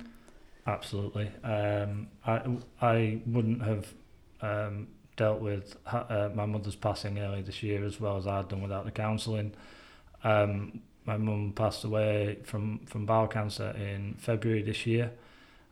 [0.71, 1.33] Absolutely.
[1.43, 2.43] Um, I,
[2.81, 3.93] I wouldn't have
[4.41, 8.63] um, dealt with uh, my mother's passing early this year as well as I'd done
[8.63, 9.53] without the counselling.
[10.23, 15.11] Um, my mum passed away from, from bowel cancer in February this year.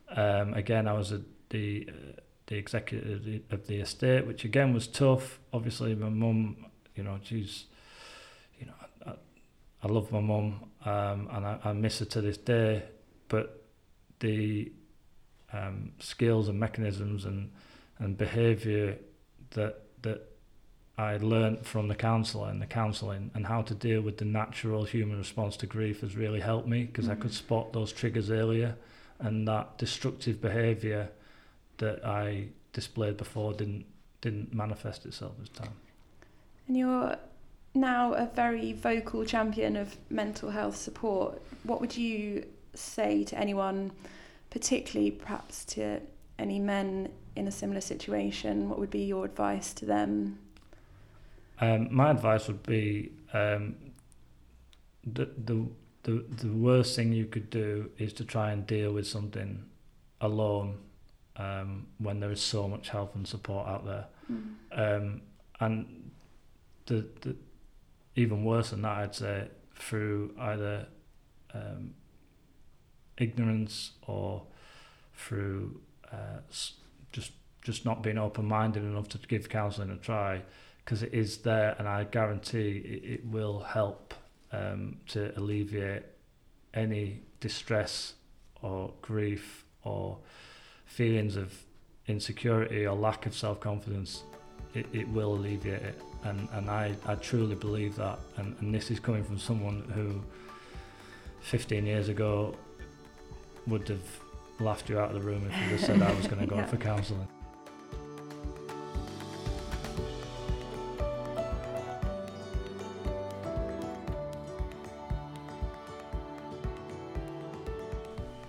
[0.09, 4.43] Um, again, I was a, the uh, the executive of the, of the estate, which
[4.43, 5.39] again was tough.
[5.53, 7.65] Obviously, my mum, you know, she's,
[8.59, 8.73] you know,
[9.05, 9.13] I,
[9.83, 12.83] I love my mum um, and I, I miss her to this day.
[13.27, 13.63] But
[14.19, 14.71] the
[15.53, 17.51] um, skills and mechanisms and
[17.99, 18.97] and behaviour
[19.51, 20.29] that that
[20.97, 24.83] I learned from the counsellor and the counselling and how to deal with the natural
[24.83, 27.13] human response to grief has really helped me because mm-hmm.
[27.13, 28.75] I could spot those triggers earlier
[29.19, 31.09] and that destructive behaviour
[31.77, 33.85] that I displayed before didn't
[34.21, 35.71] didn't manifest itself this time.
[36.67, 37.15] And you're
[37.73, 41.41] now a very vocal champion of mental health support.
[41.63, 43.91] What would you say to anyone,
[44.49, 46.01] particularly perhaps to
[46.37, 48.69] any men in a similar situation?
[48.69, 50.39] What would be your advice to them?
[51.59, 53.75] Um, my advice would be um,
[55.05, 55.65] the, the
[56.03, 59.65] the the worst thing you could do is to try and deal with something
[60.21, 60.77] alone
[61.35, 64.05] um, when there is so much help and support out there.
[64.31, 64.53] Mm.
[64.71, 65.21] Um,
[65.59, 66.11] and
[66.85, 67.35] the, the
[68.15, 70.87] even worse than that, I'd say through either
[71.53, 71.93] um,
[73.19, 74.43] ignorance or
[75.13, 75.79] through
[76.11, 76.39] uh,
[77.11, 80.41] just just not being open minded enough to give counselling a try,
[80.83, 84.13] because it is there, and I guarantee it, it will help
[84.51, 86.03] um, to alleviate
[86.73, 88.13] any distress
[88.61, 90.17] or grief or
[90.85, 91.53] feelings of
[92.07, 94.23] insecurity or lack of self-confidence,
[94.73, 96.01] it, it will alleviate it.
[96.23, 98.19] And, and I, I truly believe that.
[98.37, 100.21] And, and this is coming from someone who
[101.41, 102.55] 15 years ago
[103.69, 104.19] would have
[104.59, 106.55] laughed you out of the room if you had said I was going to go
[106.57, 106.65] yeah.
[106.65, 107.27] for counselling.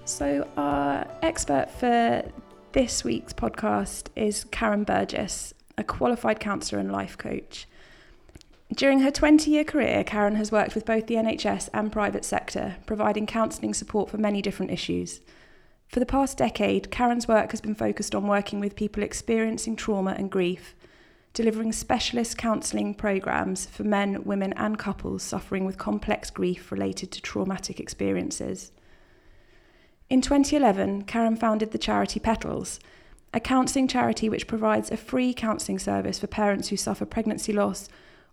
[0.05, 2.31] So, our expert for
[2.73, 7.67] this week's podcast is Karen Burgess, a qualified counsellor and life coach.
[8.75, 12.77] During her 20 year career, Karen has worked with both the NHS and private sector,
[12.87, 15.21] providing counselling support for many different issues.
[15.89, 20.15] For the past decade, Karen's work has been focused on working with people experiencing trauma
[20.17, 20.77] and grief,
[21.33, 27.21] delivering specialist counselling programmes for men, women, and couples suffering with complex grief related to
[27.21, 28.71] traumatic experiences.
[30.09, 32.79] In 2011, Karen founded the charity Petals,
[33.35, 37.89] a counselling charity which provides a free counselling service for parents who suffer pregnancy loss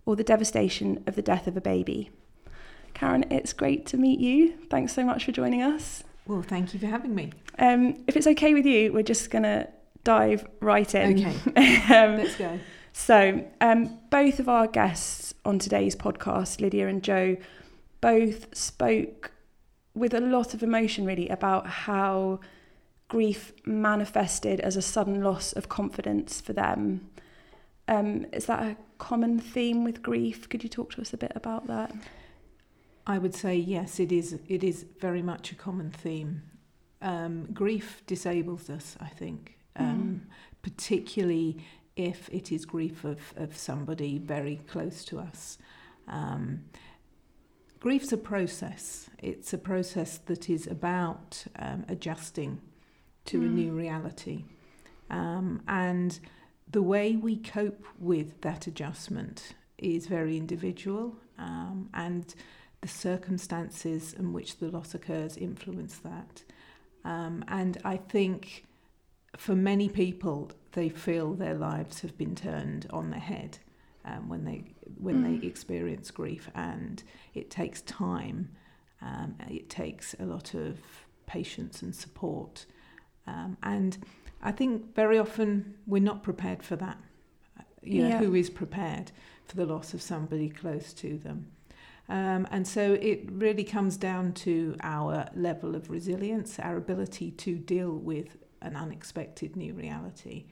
[0.07, 2.09] or the devastation of the death of a baby.
[2.93, 4.53] Karen, it's great to meet you.
[4.69, 6.03] Thanks so much for joining us.
[6.25, 7.33] Well, thank you for having me.
[7.59, 9.67] Um, if it's okay with you, we're just going to
[10.05, 11.19] dive right in.
[11.19, 11.93] Okay.
[11.93, 12.57] um, Let's go.
[12.93, 17.35] So, um, both of our guests on today's podcast, Lydia and Joe,
[17.99, 19.31] both spoke
[19.93, 22.39] with a lot of emotion really about how
[23.09, 27.09] grief manifested as a sudden loss of confidence for them.
[27.87, 30.49] Um, is that a common theme with grief?
[30.49, 31.93] Could you talk to us a bit about that?
[33.05, 34.37] I would say yes, it is.
[34.47, 36.41] It is very much a common theme.
[37.01, 40.31] Um, grief disables us, I think, um, mm.
[40.61, 41.63] particularly
[41.95, 45.57] if it is grief of, of somebody very close to us.
[46.07, 46.65] Um,
[47.79, 49.09] grief's a process.
[49.19, 52.61] It's a process that is about um, adjusting
[53.25, 53.45] to mm.
[53.45, 54.43] a new reality.
[55.09, 56.19] Um, and
[56.69, 62.33] the way we cope with that adjustment is very individual, um, and
[62.81, 66.43] the circumstances in which the loss occurs influence that.
[67.05, 68.65] Um, and I think
[69.37, 73.59] for many people, they feel their lives have been turned on their head
[74.05, 74.63] um, when they
[74.99, 75.41] when mm.
[75.41, 78.49] they experience grief, and it takes time.
[79.01, 80.79] Um, it takes a lot of
[81.27, 82.65] patience and support,
[83.27, 83.97] um, and
[84.41, 86.97] I think very often we're not prepared for that.
[87.81, 88.17] You know, yeah.
[88.19, 89.11] who is prepared
[89.45, 91.47] for the loss of somebody close to them?
[92.09, 97.55] Um, and so it really comes down to our level of resilience, our ability to
[97.55, 100.45] deal with an unexpected new reality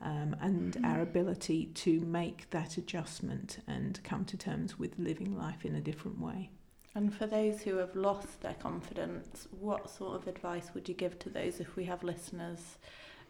[0.00, 0.84] um, and mm-hmm.
[0.84, 5.80] our ability to make that adjustment and come to terms with living life in a
[5.80, 6.50] different way.
[6.94, 11.18] And for those who have lost their confidence, what sort of advice would you give
[11.20, 12.78] to those if we have listeners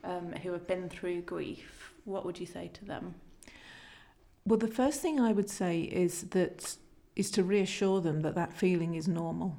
[0.04, 1.92] um, who have been through grief?
[2.04, 3.14] What would you say to them?
[4.44, 6.76] Well, the first thing I would say is that
[7.16, 9.58] is to reassure them that that feeling is normal.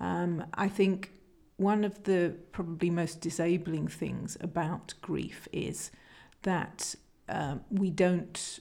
[0.00, 1.12] Um, I think
[1.56, 5.90] one of the probably most disabling things about grief is
[6.42, 6.94] that
[7.28, 8.60] um, we don't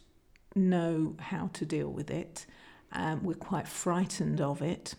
[0.56, 2.46] know how to deal with it.
[2.92, 4.96] Um, we're quite frightened of it,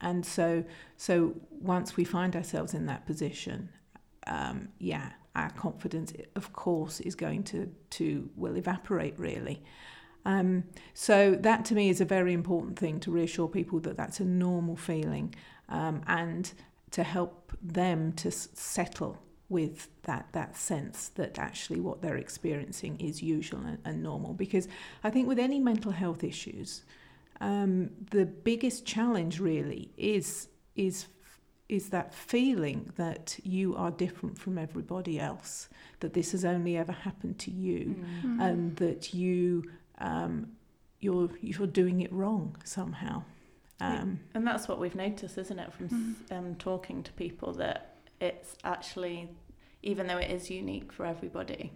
[0.00, 0.64] and so
[0.96, 3.70] so once we find ourselves in that position,
[4.26, 9.62] um, yeah, our confidence, of course, is going to to will evaporate really.
[10.24, 14.20] Um, so that to me is a very important thing to reassure people that that's
[14.20, 15.34] a normal feeling,
[15.68, 16.52] um, and
[16.90, 19.18] to help them to s- settle
[19.48, 24.34] with that that sense that actually what they're experiencing is usual and, and normal.
[24.34, 24.68] Because
[25.04, 26.82] I think with any mental health issues,
[27.40, 31.06] um, the biggest challenge really is is
[31.70, 35.68] is that feeling that you are different from everybody else,
[36.00, 37.80] that this has only ever happened to you,
[38.24, 38.40] Mm.
[38.40, 39.64] and that you
[39.98, 40.34] um,
[41.00, 43.22] you're you're doing it wrong somehow.
[43.80, 46.14] Um, And that's what we've noticed, isn't it, from Mm.
[46.36, 49.28] um, talking to people that it's actually,
[49.82, 51.72] even though it is unique for everybody,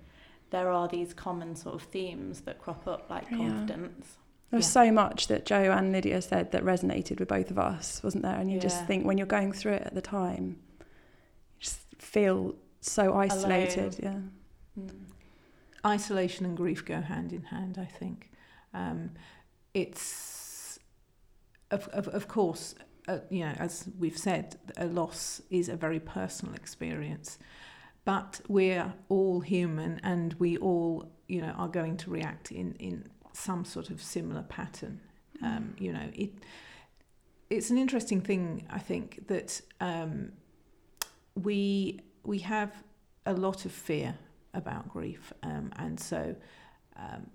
[0.50, 3.36] there are these common sort of themes that crop up, like Yeah.
[3.38, 4.16] confidence.
[4.54, 4.84] There was Yeah.
[4.84, 8.36] so much that Joe and Lydia said that resonated with both of us, wasn't there?
[8.36, 10.86] And you just think when you're going through it at the time, you
[11.58, 13.98] just feel so isolated.
[14.00, 14.20] Yeah.
[14.78, 15.06] Mm.
[15.84, 17.78] isolation and grief go hand in hand.
[17.78, 18.30] I think
[18.72, 19.10] um,
[19.74, 20.78] it's
[21.72, 22.76] of of, of course.
[23.08, 27.38] Uh, you know, as we've said, a loss is a very personal experience,
[28.04, 33.08] but we're all human, and we all, you know, are going to react in in
[33.36, 35.00] some sort of similar pattern.
[35.42, 36.30] Um, you know, it
[37.50, 38.66] it's an interesting thing.
[38.70, 40.32] I think that um,
[41.34, 42.72] we we have
[43.26, 44.16] a lot of fear
[44.54, 46.36] about grief, um, and so
[46.96, 47.26] um,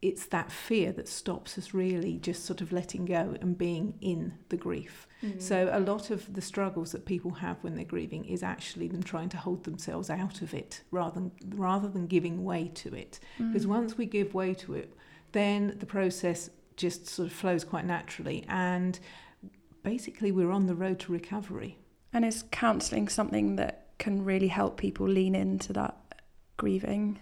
[0.00, 4.32] it's that fear that stops us really just sort of letting go and being in
[4.48, 5.08] the grief.
[5.22, 5.42] Mm.
[5.42, 9.02] So a lot of the struggles that people have when they're grieving is actually them
[9.02, 13.18] trying to hold themselves out of it rather than rather than giving way to it.
[13.38, 13.70] Because Mm.
[13.70, 14.94] once we give way to it,
[15.32, 18.98] then the process just sort of flows quite naturally, and
[19.82, 21.78] basically we're on the road to recovery.
[22.12, 25.96] And is counselling something that can really help people lean into that
[26.56, 27.18] grieving?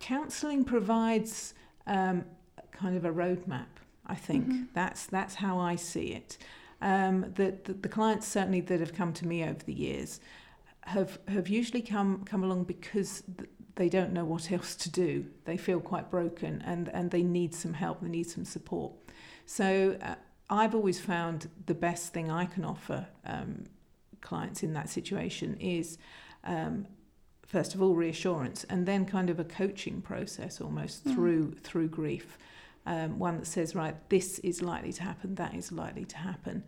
[0.00, 1.54] Counselling provides
[1.86, 2.24] um,
[2.72, 3.66] kind of a roadmap.
[4.06, 4.66] I think Mhm.
[4.74, 6.36] that's that's how I see it.
[6.80, 10.20] Um, the, the the clients certainly that have come to me over the years
[10.82, 13.22] have have usually come come along because
[13.76, 15.26] they don't know what else to do.
[15.44, 18.00] They feel quite broken and and they need some help.
[18.02, 18.92] They need some support.
[19.46, 20.14] So uh,
[20.50, 23.64] I've always found the best thing I can offer um,
[24.20, 25.98] clients in that situation is.
[26.44, 26.86] Um,
[27.46, 31.14] first of all reassurance and then kind of a coaching process almost Mm.
[31.14, 32.38] through through grief
[32.86, 36.64] um, one that says right this is likely to happen that is likely to happen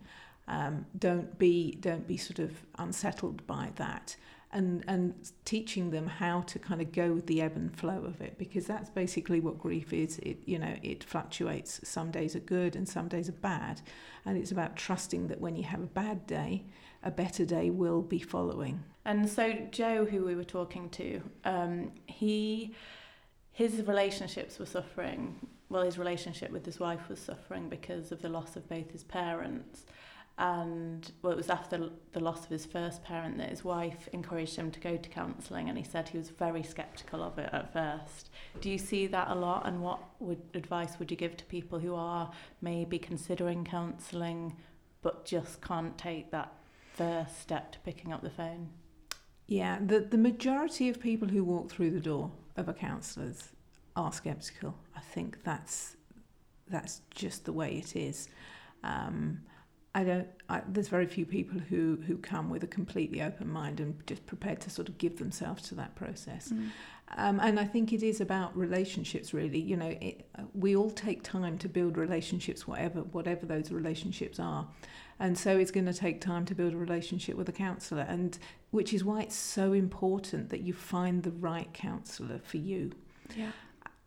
[0.47, 4.15] um, don't be don't be sort of unsettled by that
[4.55, 8.19] and and teaching them how to kind of go with the ebb and flow of
[8.21, 12.45] it because that's basically what grief is it you know it fluctuates some days are
[12.57, 13.81] good and some days are bad
[14.25, 16.63] and it's about trusting that when you have a bad day
[17.03, 21.91] a better day will be following And so Joe, who we were talking to, um,
[22.07, 22.73] he,
[23.51, 25.47] his relationships were suffering.
[25.69, 29.03] Well, his relationship with his wife was suffering because of the loss of both his
[29.03, 29.85] parents.
[30.37, 34.57] And well, it was after the loss of his first parent that his wife encouraged
[34.57, 37.71] him to go to counselling, and he said he was very sceptical of it at
[37.71, 38.29] first.
[38.59, 39.65] Do you see that a lot?
[39.65, 42.31] And what would advice would you give to people who are
[42.61, 44.57] maybe considering counselling,
[45.01, 46.51] but just can't take that
[46.95, 48.69] first step to picking up the phone?
[49.47, 53.49] Yeah, the, the majority of people who walk through the door of a counsellor's
[53.95, 54.75] are sceptical.
[54.95, 55.95] I think that's
[56.67, 58.27] that's just the way it is.
[58.83, 59.41] Um,
[59.95, 60.27] I don't.
[60.49, 64.25] I, there's very few people who who come with a completely open mind and just
[64.27, 66.49] prepared to sort of give themselves to that process.
[66.49, 66.69] Mm.
[67.17, 69.59] Um, and I think it is about relationships, really.
[69.59, 74.67] You know, it, we all take time to build relationships, whatever whatever those relationships are,
[75.17, 78.37] and so it's going to take time to build a relationship with a counsellor, and
[78.71, 82.91] which is why it's so important that you find the right counsellor for you.
[83.33, 83.51] Yeah.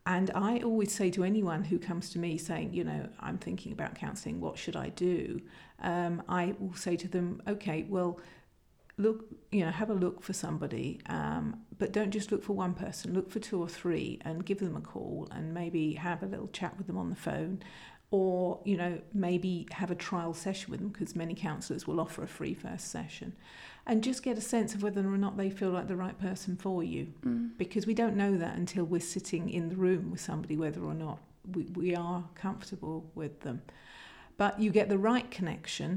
[0.08, 3.72] And I always say to anyone who comes to me saying, you know, I'm thinking
[3.72, 5.42] about counselling, what should I do?
[5.80, 8.18] Um, I will say to them, okay, well,
[8.96, 12.72] look, you know, have a look for somebody, um, but don't just look for one
[12.72, 13.12] person.
[13.12, 16.48] Look for two or three and give them a call and maybe have a little
[16.48, 17.62] chat with them on the phone
[18.10, 22.22] or you know maybe have a trial session with them because many counsellors will offer
[22.22, 23.34] a free first session
[23.88, 26.56] and just get a sense of whether or not they feel like the right person
[26.56, 27.56] for you Mm.
[27.58, 30.94] because we don't know that until we're sitting in the room with somebody whether or
[30.94, 31.18] not
[31.54, 33.62] we, we are comfortable with them
[34.36, 35.90] but you get the right connection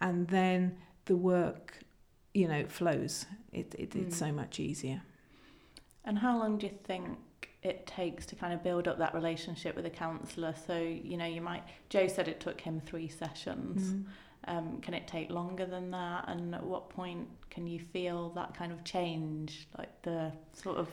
[0.00, 0.76] and then
[1.06, 1.78] the work
[2.34, 4.18] you know flows it, it, it's Mm.
[4.26, 5.00] so much easier
[6.04, 7.18] And how long do you think
[7.62, 10.54] it takes to kind of build up that relationship with a counsellor?
[10.66, 13.82] So, you know, you might, Joe said it took him three sessions.
[13.92, 14.04] Mm.
[14.48, 16.24] Um, can it take longer than that?
[16.28, 20.88] And at what point can you feel that kind of change, like the sort of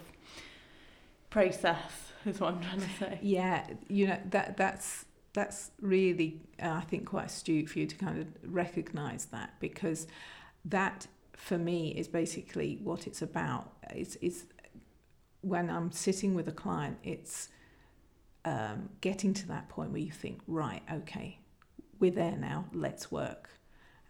[1.30, 3.20] process, is what I'm trying to say?
[3.22, 7.96] Yeah, you know that that's that's really uh, I think quite astute for you to
[7.96, 10.08] kind of recognise that because
[10.66, 13.74] that for me is basically what it's about.
[13.92, 14.46] It's, is
[15.42, 17.50] when I'm sitting with a client, it's
[18.46, 21.40] um, getting to that point where you think, right, okay,
[22.00, 22.66] we're there now.
[22.74, 23.50] Let's work.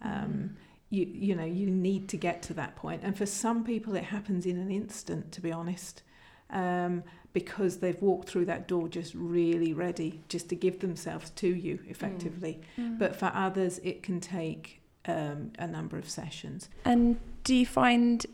[0.01, 0.57] Um,
[0.89, 3.01] you you know you need to get to that point.
[3.03, 5.31] and for some people it happens in an instant.
[5.33, 6.03] To be honest.
[6.51, 11.49] Um, because they've walked through that door just really ready just to give themselves to
[11.49, 12.61] you effectively.
[12.77, 12.97] Mm.
[12.97, 16.69] But for others, it can take um, a number of sessions.
[16.85, 18.25] And do you find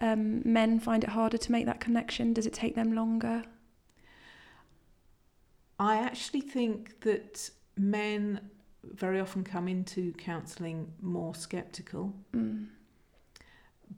[0.00, 2.32] um, men find it harder to make that connection?
[2.32, 3.44] Does it take them longer?
[5.78, 8.40] I actually think that men
[8.94, 12.66] very often come into counselling more sceptical, Mm.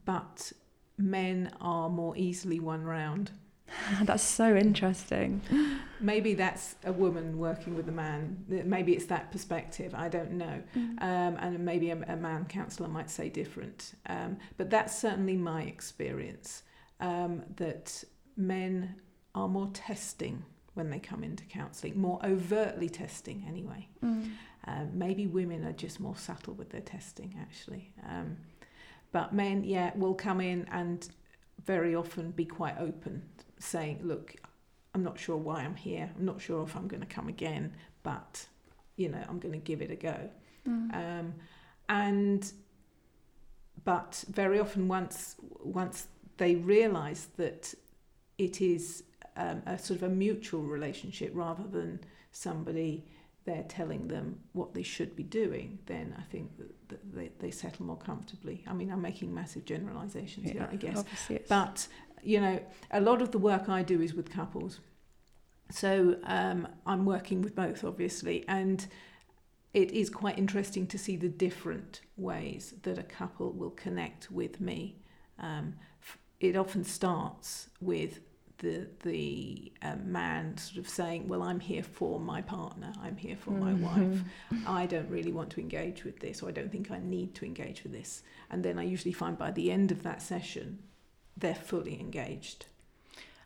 [0.05, 0.53] but
[0.99, 3.31] men are more easily won round.
[4.03, 5.41] That's so interesting.
[6.01, 8.45] Maybe that's a woman working with a man.
[8.49, 9.95] Maybe it's that perspective.
[9.95, 10.63] I don't know.
[10.75, 11.03] Mm.
[11.03, 13.93] um, and maybe a, a man counsellor might say different.
[14.07, 16.63] Um, but that's certainly my experience
[17.01, 18.03] um, that
[18.37, 18.95] men
[19.35, 23.87] are more testing when they come into counselling, more overtly testing anyway.
[24.03, 24.31] Mm.
[24.67, 27.93] Um, maybe women are just more subtle with their testing actually.
[28.09, 28.37] Um,
[29.13, 31.09] but men, yeah, will come in and
[31.65, 33.23] very often be quite open,
[33.59, 34.35] saying, look,
[34.95, 36.11] I'm not sure why I'm here.
[36.17, 38.47] I'm not sure if I'm going to come again, but,
[38.97, 40.31] you know, I'm going to give it a go.
[40.67, 40.95] Mm.
[40.95, 41.35] Um,
[41.89, 42.53] and
[43.85, 47.75] but very often once once they realise that
[48.39, 49.05] it is
[49.37, 52.01] um, a sort of a mutual relationship rather than
[52.33, 53.07] somebody
[53.51, 57.51] they're telling them what they should be doing, then I think that, that they, they
[57.51, 58.63] settle more comfortably.
[58.67, 61.05] I mean, I'm making massive generalisations here, I guess.
[61.49, 61.89] But
[62.23, 62.61] you know,
[62.93, 64.79] a lot of the work I do is with couples.
[65.71, 68.87] So um, I'm working with both, obviously, and
[69.73, 74.61] it is quite interesting to see the different ways that a couple will connect with
[74.61, 74.97] me.
[75.39, 75.75] Um,
[76.41, 78.21] it often starts with
[78.61, 82.93] the the um, man sort of saying, "Well, I'm here for my partner.
[83.03, 84.23] I'm here for my wife.
[84.67, 87.45] I don't really want to engage with this, or I don't think I need to
[87.45, 90.79] engage with this." And then I usually find by the end of that session,
[91.37, 92.67] they're fully engaged.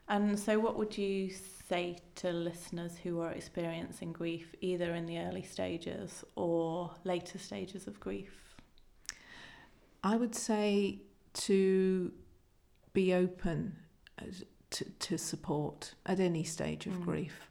[0.09, 5.19] And so, what would you say to listeners who are experiencing grief, either in the
[5.19, 8.57] early stages or later stages of grief?
[10.03, 11.01] I would say
[11.35, 12.12] to
[12.93, 13.77] be open
[14.19, 14.45] as-
[14.75, 17.05] to, to support at any stage of Mm.
[17.05, 17.49] grief.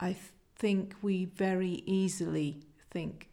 [0.00, 3.30] I th- think we very easily think,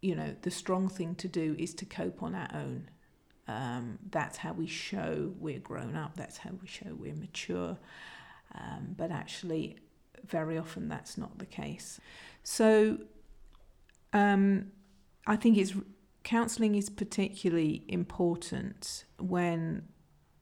[0.00, 2.88] you know, the strong thing to do is to cope on our own.
[3.46, 7.76] Um, that's how we show we're grown up, that's how we show we're mature.
[8.54, 9.78] Um, but actually,
[10.26, 12.00] very often that's not the case.
[12.42, 12.98] So
[14.12, 14.72] um,
[15.26, 15.74] I think it's
[16.22, 19.88] counselling is particularly important when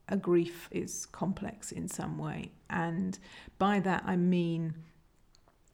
[0.09, 3.19] a grief is complex in some way, and
[3.59, 4.75] by that I mean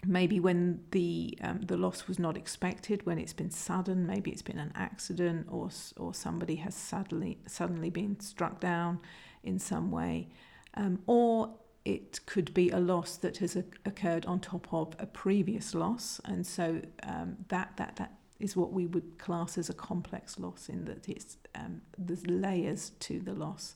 [0.07, 4.43] maybe when the um, the loss was not expected, when it's been sudden, maybe it's
[4.43, 9.01] been an accident, or or somebody has suddenly suddenly been struck down
[9.43, 10.29] in some way,
[10.74, 11.55] um, or
[11.85, 16.20] it could be a loss that has oc- occurred on top of a previous loss,
[16.24, 20.68] and so um, that that that is what we would class as a complex loss
[20.68, 23.74] in that it's um, there's layers to the loss.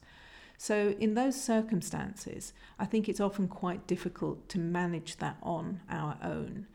[0.62, 6.16] So in those circumstances, I think it's often quite difficult to manage that on our
[6.22, 6.68] own.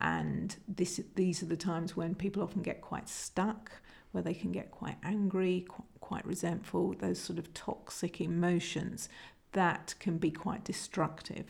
[0.00, 3.72] And this, these are the times when people often get quite stuck,
[4.12, 9.08] where they can get quite angry, qu- quite resentful, those sort of toxic emotions
[9.50, 11.46] that can be quite destructive.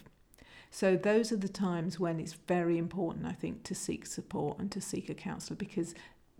[0.71, 4.73] So those are the times when it's very important, I think, to seek support and
[4.73, 5.95] to seek a counsellor because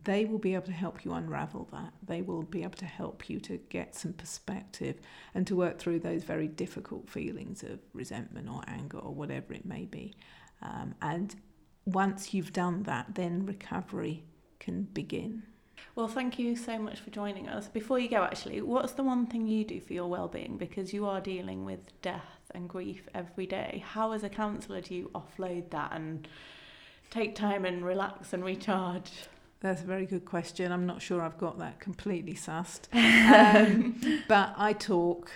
[0.05, 1.93] they will be able to help you unravel that.
[2.05, 5.01] They will be able to help you to get some perspective
[5.35, 9.65] and to work through those very difficult feelings of resentment or anger or whatever it
[9.65, 10.15] may be.
[10.61, 11.35] Um, and
[11.85, 14.25] once you've done that, then recovery
[14.59, 15.45] can begin.
[15.95, 17.69] Well, thank you so much for joining us.
[17.69, 20.57] Before you go, actually, what's the one thing you do for your well-being?
[20.57, 23.85] Because you are dealing with death and grief every day.
[23.87, 26.27] How, as a counsellor, do you offload that and
[27.11, 29.11] take time and relax and recharge?
[29.63, 30.73] That's a very good question.
[30.73, 32.89] I'm not sure I've got that completely sussed.
[33.33, 35.31] Um, but I talk,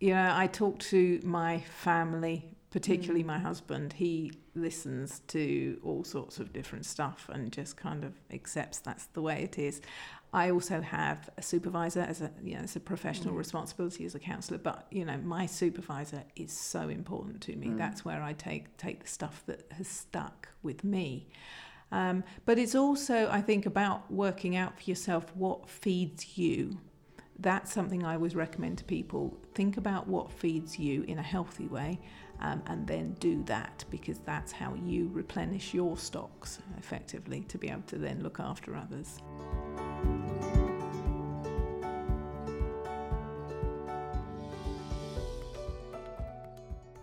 [0.00, 3.28] you know, I talk to my family, particularly mm.
[3.28, 3.94] my husband.
[3.94, 9.22] He listens to all sorts of different stuff and just kind of accepts that's the
[9.22, 9.80] way it is.
[10.32, 13.38] I also have a supervisor as a you know it's a professional mm.
[13.38, 17.68] responsibility as a counsellor, but you know my supervisor is so important to me.
[17.68, 17.78] Mm.
[17.78, 21.28] That's where I take take the stuff that has stuck with me.
[21.90, 26.78] Um, but it's also I think about working out for yourself what feeds you.
[27.38, 29.38] That's something I always recommend to people.
[29.54, 32.00] Think about what feeds you in a healthy way
[32.40, 37.68] um, and then do that because that's how you replenish your stocks effectively to be
[37.68, 39.18] able to then look after others.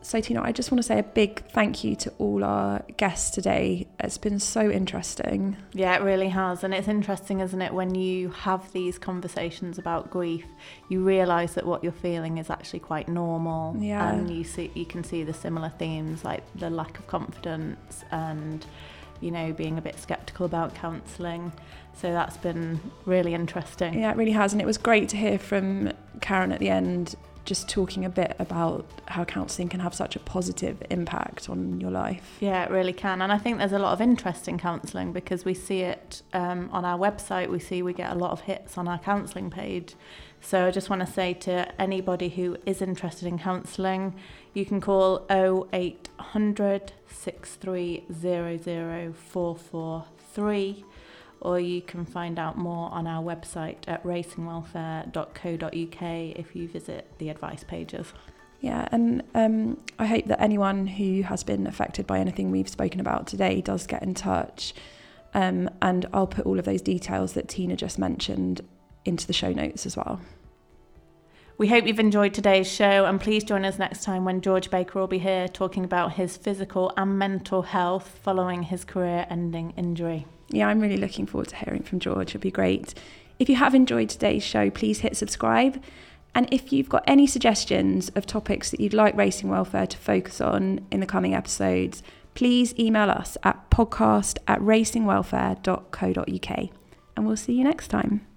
[0.05, 3.31] So, Tina, I just want to say a big thank you to all our guests
[3.31, 3.87] today.
[3.99, 5.57] It's been so interesting.
[5.73, 6.63] Yeah, it really has.
[6.63, 10.45] And it's interesting, isn't it, when you have these conversations about grief,
[10.89, 13.75] you realise that what you're feeling is actually quite normal.
[13.79, 14.13] Yeah.
[14.13, 18.63] And you see you can see the similar themes like the lack of confidence and,
[19.21, 21.51] you know, being a bit skeptical about counselling.
[21.95, 23.97] So that's been really interesting.
[23.97, 24.53] Yeah, it really has.
[24.53, 28.35] And it was great to hear from Karen at the end just talking a bit
[28.39, 32.37] about how counselling can have such a positive impact on your life.
[32.39, 33.21] Yeah, it really can.
[33.21, 36.69] And I think there's a lot of interest in counselling because we see it um,
[36.71, 37.49] on our website.
[37.49, 39.93] We see we get a lot of hits on our counselling page.
[40.41, 44.15] So I just want to say to anybody who is interested in counselling,
[44.53, 50.85] you can call 0800 6300 443
[51.41, 57.29] or you can find out more on our website at racingwelfare.co.uk if you visit the
[57.29, 58.13] advice pages.
[58.61, 62.99] Yeah, and um, I hope that anyone who has been affected by anything we've spoken
[62.99, 64.73] about today does get in touch.
[65.33, 68.61] Um, and I'll put all of those details that Tina just mentioned
[69.03, 70.21] into the show notes as well.
[71.57, 74.99] We hope you've enjoyed today's show and please join us next time when George Baker
[74.99, 80.25] will be here talking about his physical and mental health following his career ending injury
[80.49, 82.29] yeah, I'm really looking forward to hearing from George.
[82.29, 82.93] It'll be great.
[83.39, 85.81] If you have enjoyed today's show, please hit subscribe.
[86.33, 90.41] And if you've got any suggestions of topics that you'd like Racing Welfare to focus
[90.41, 96.69] on in the coming episodes, please email us at podcast at racingwelfare.co.uk.
[97.15, 98.27] And we'll see you next time.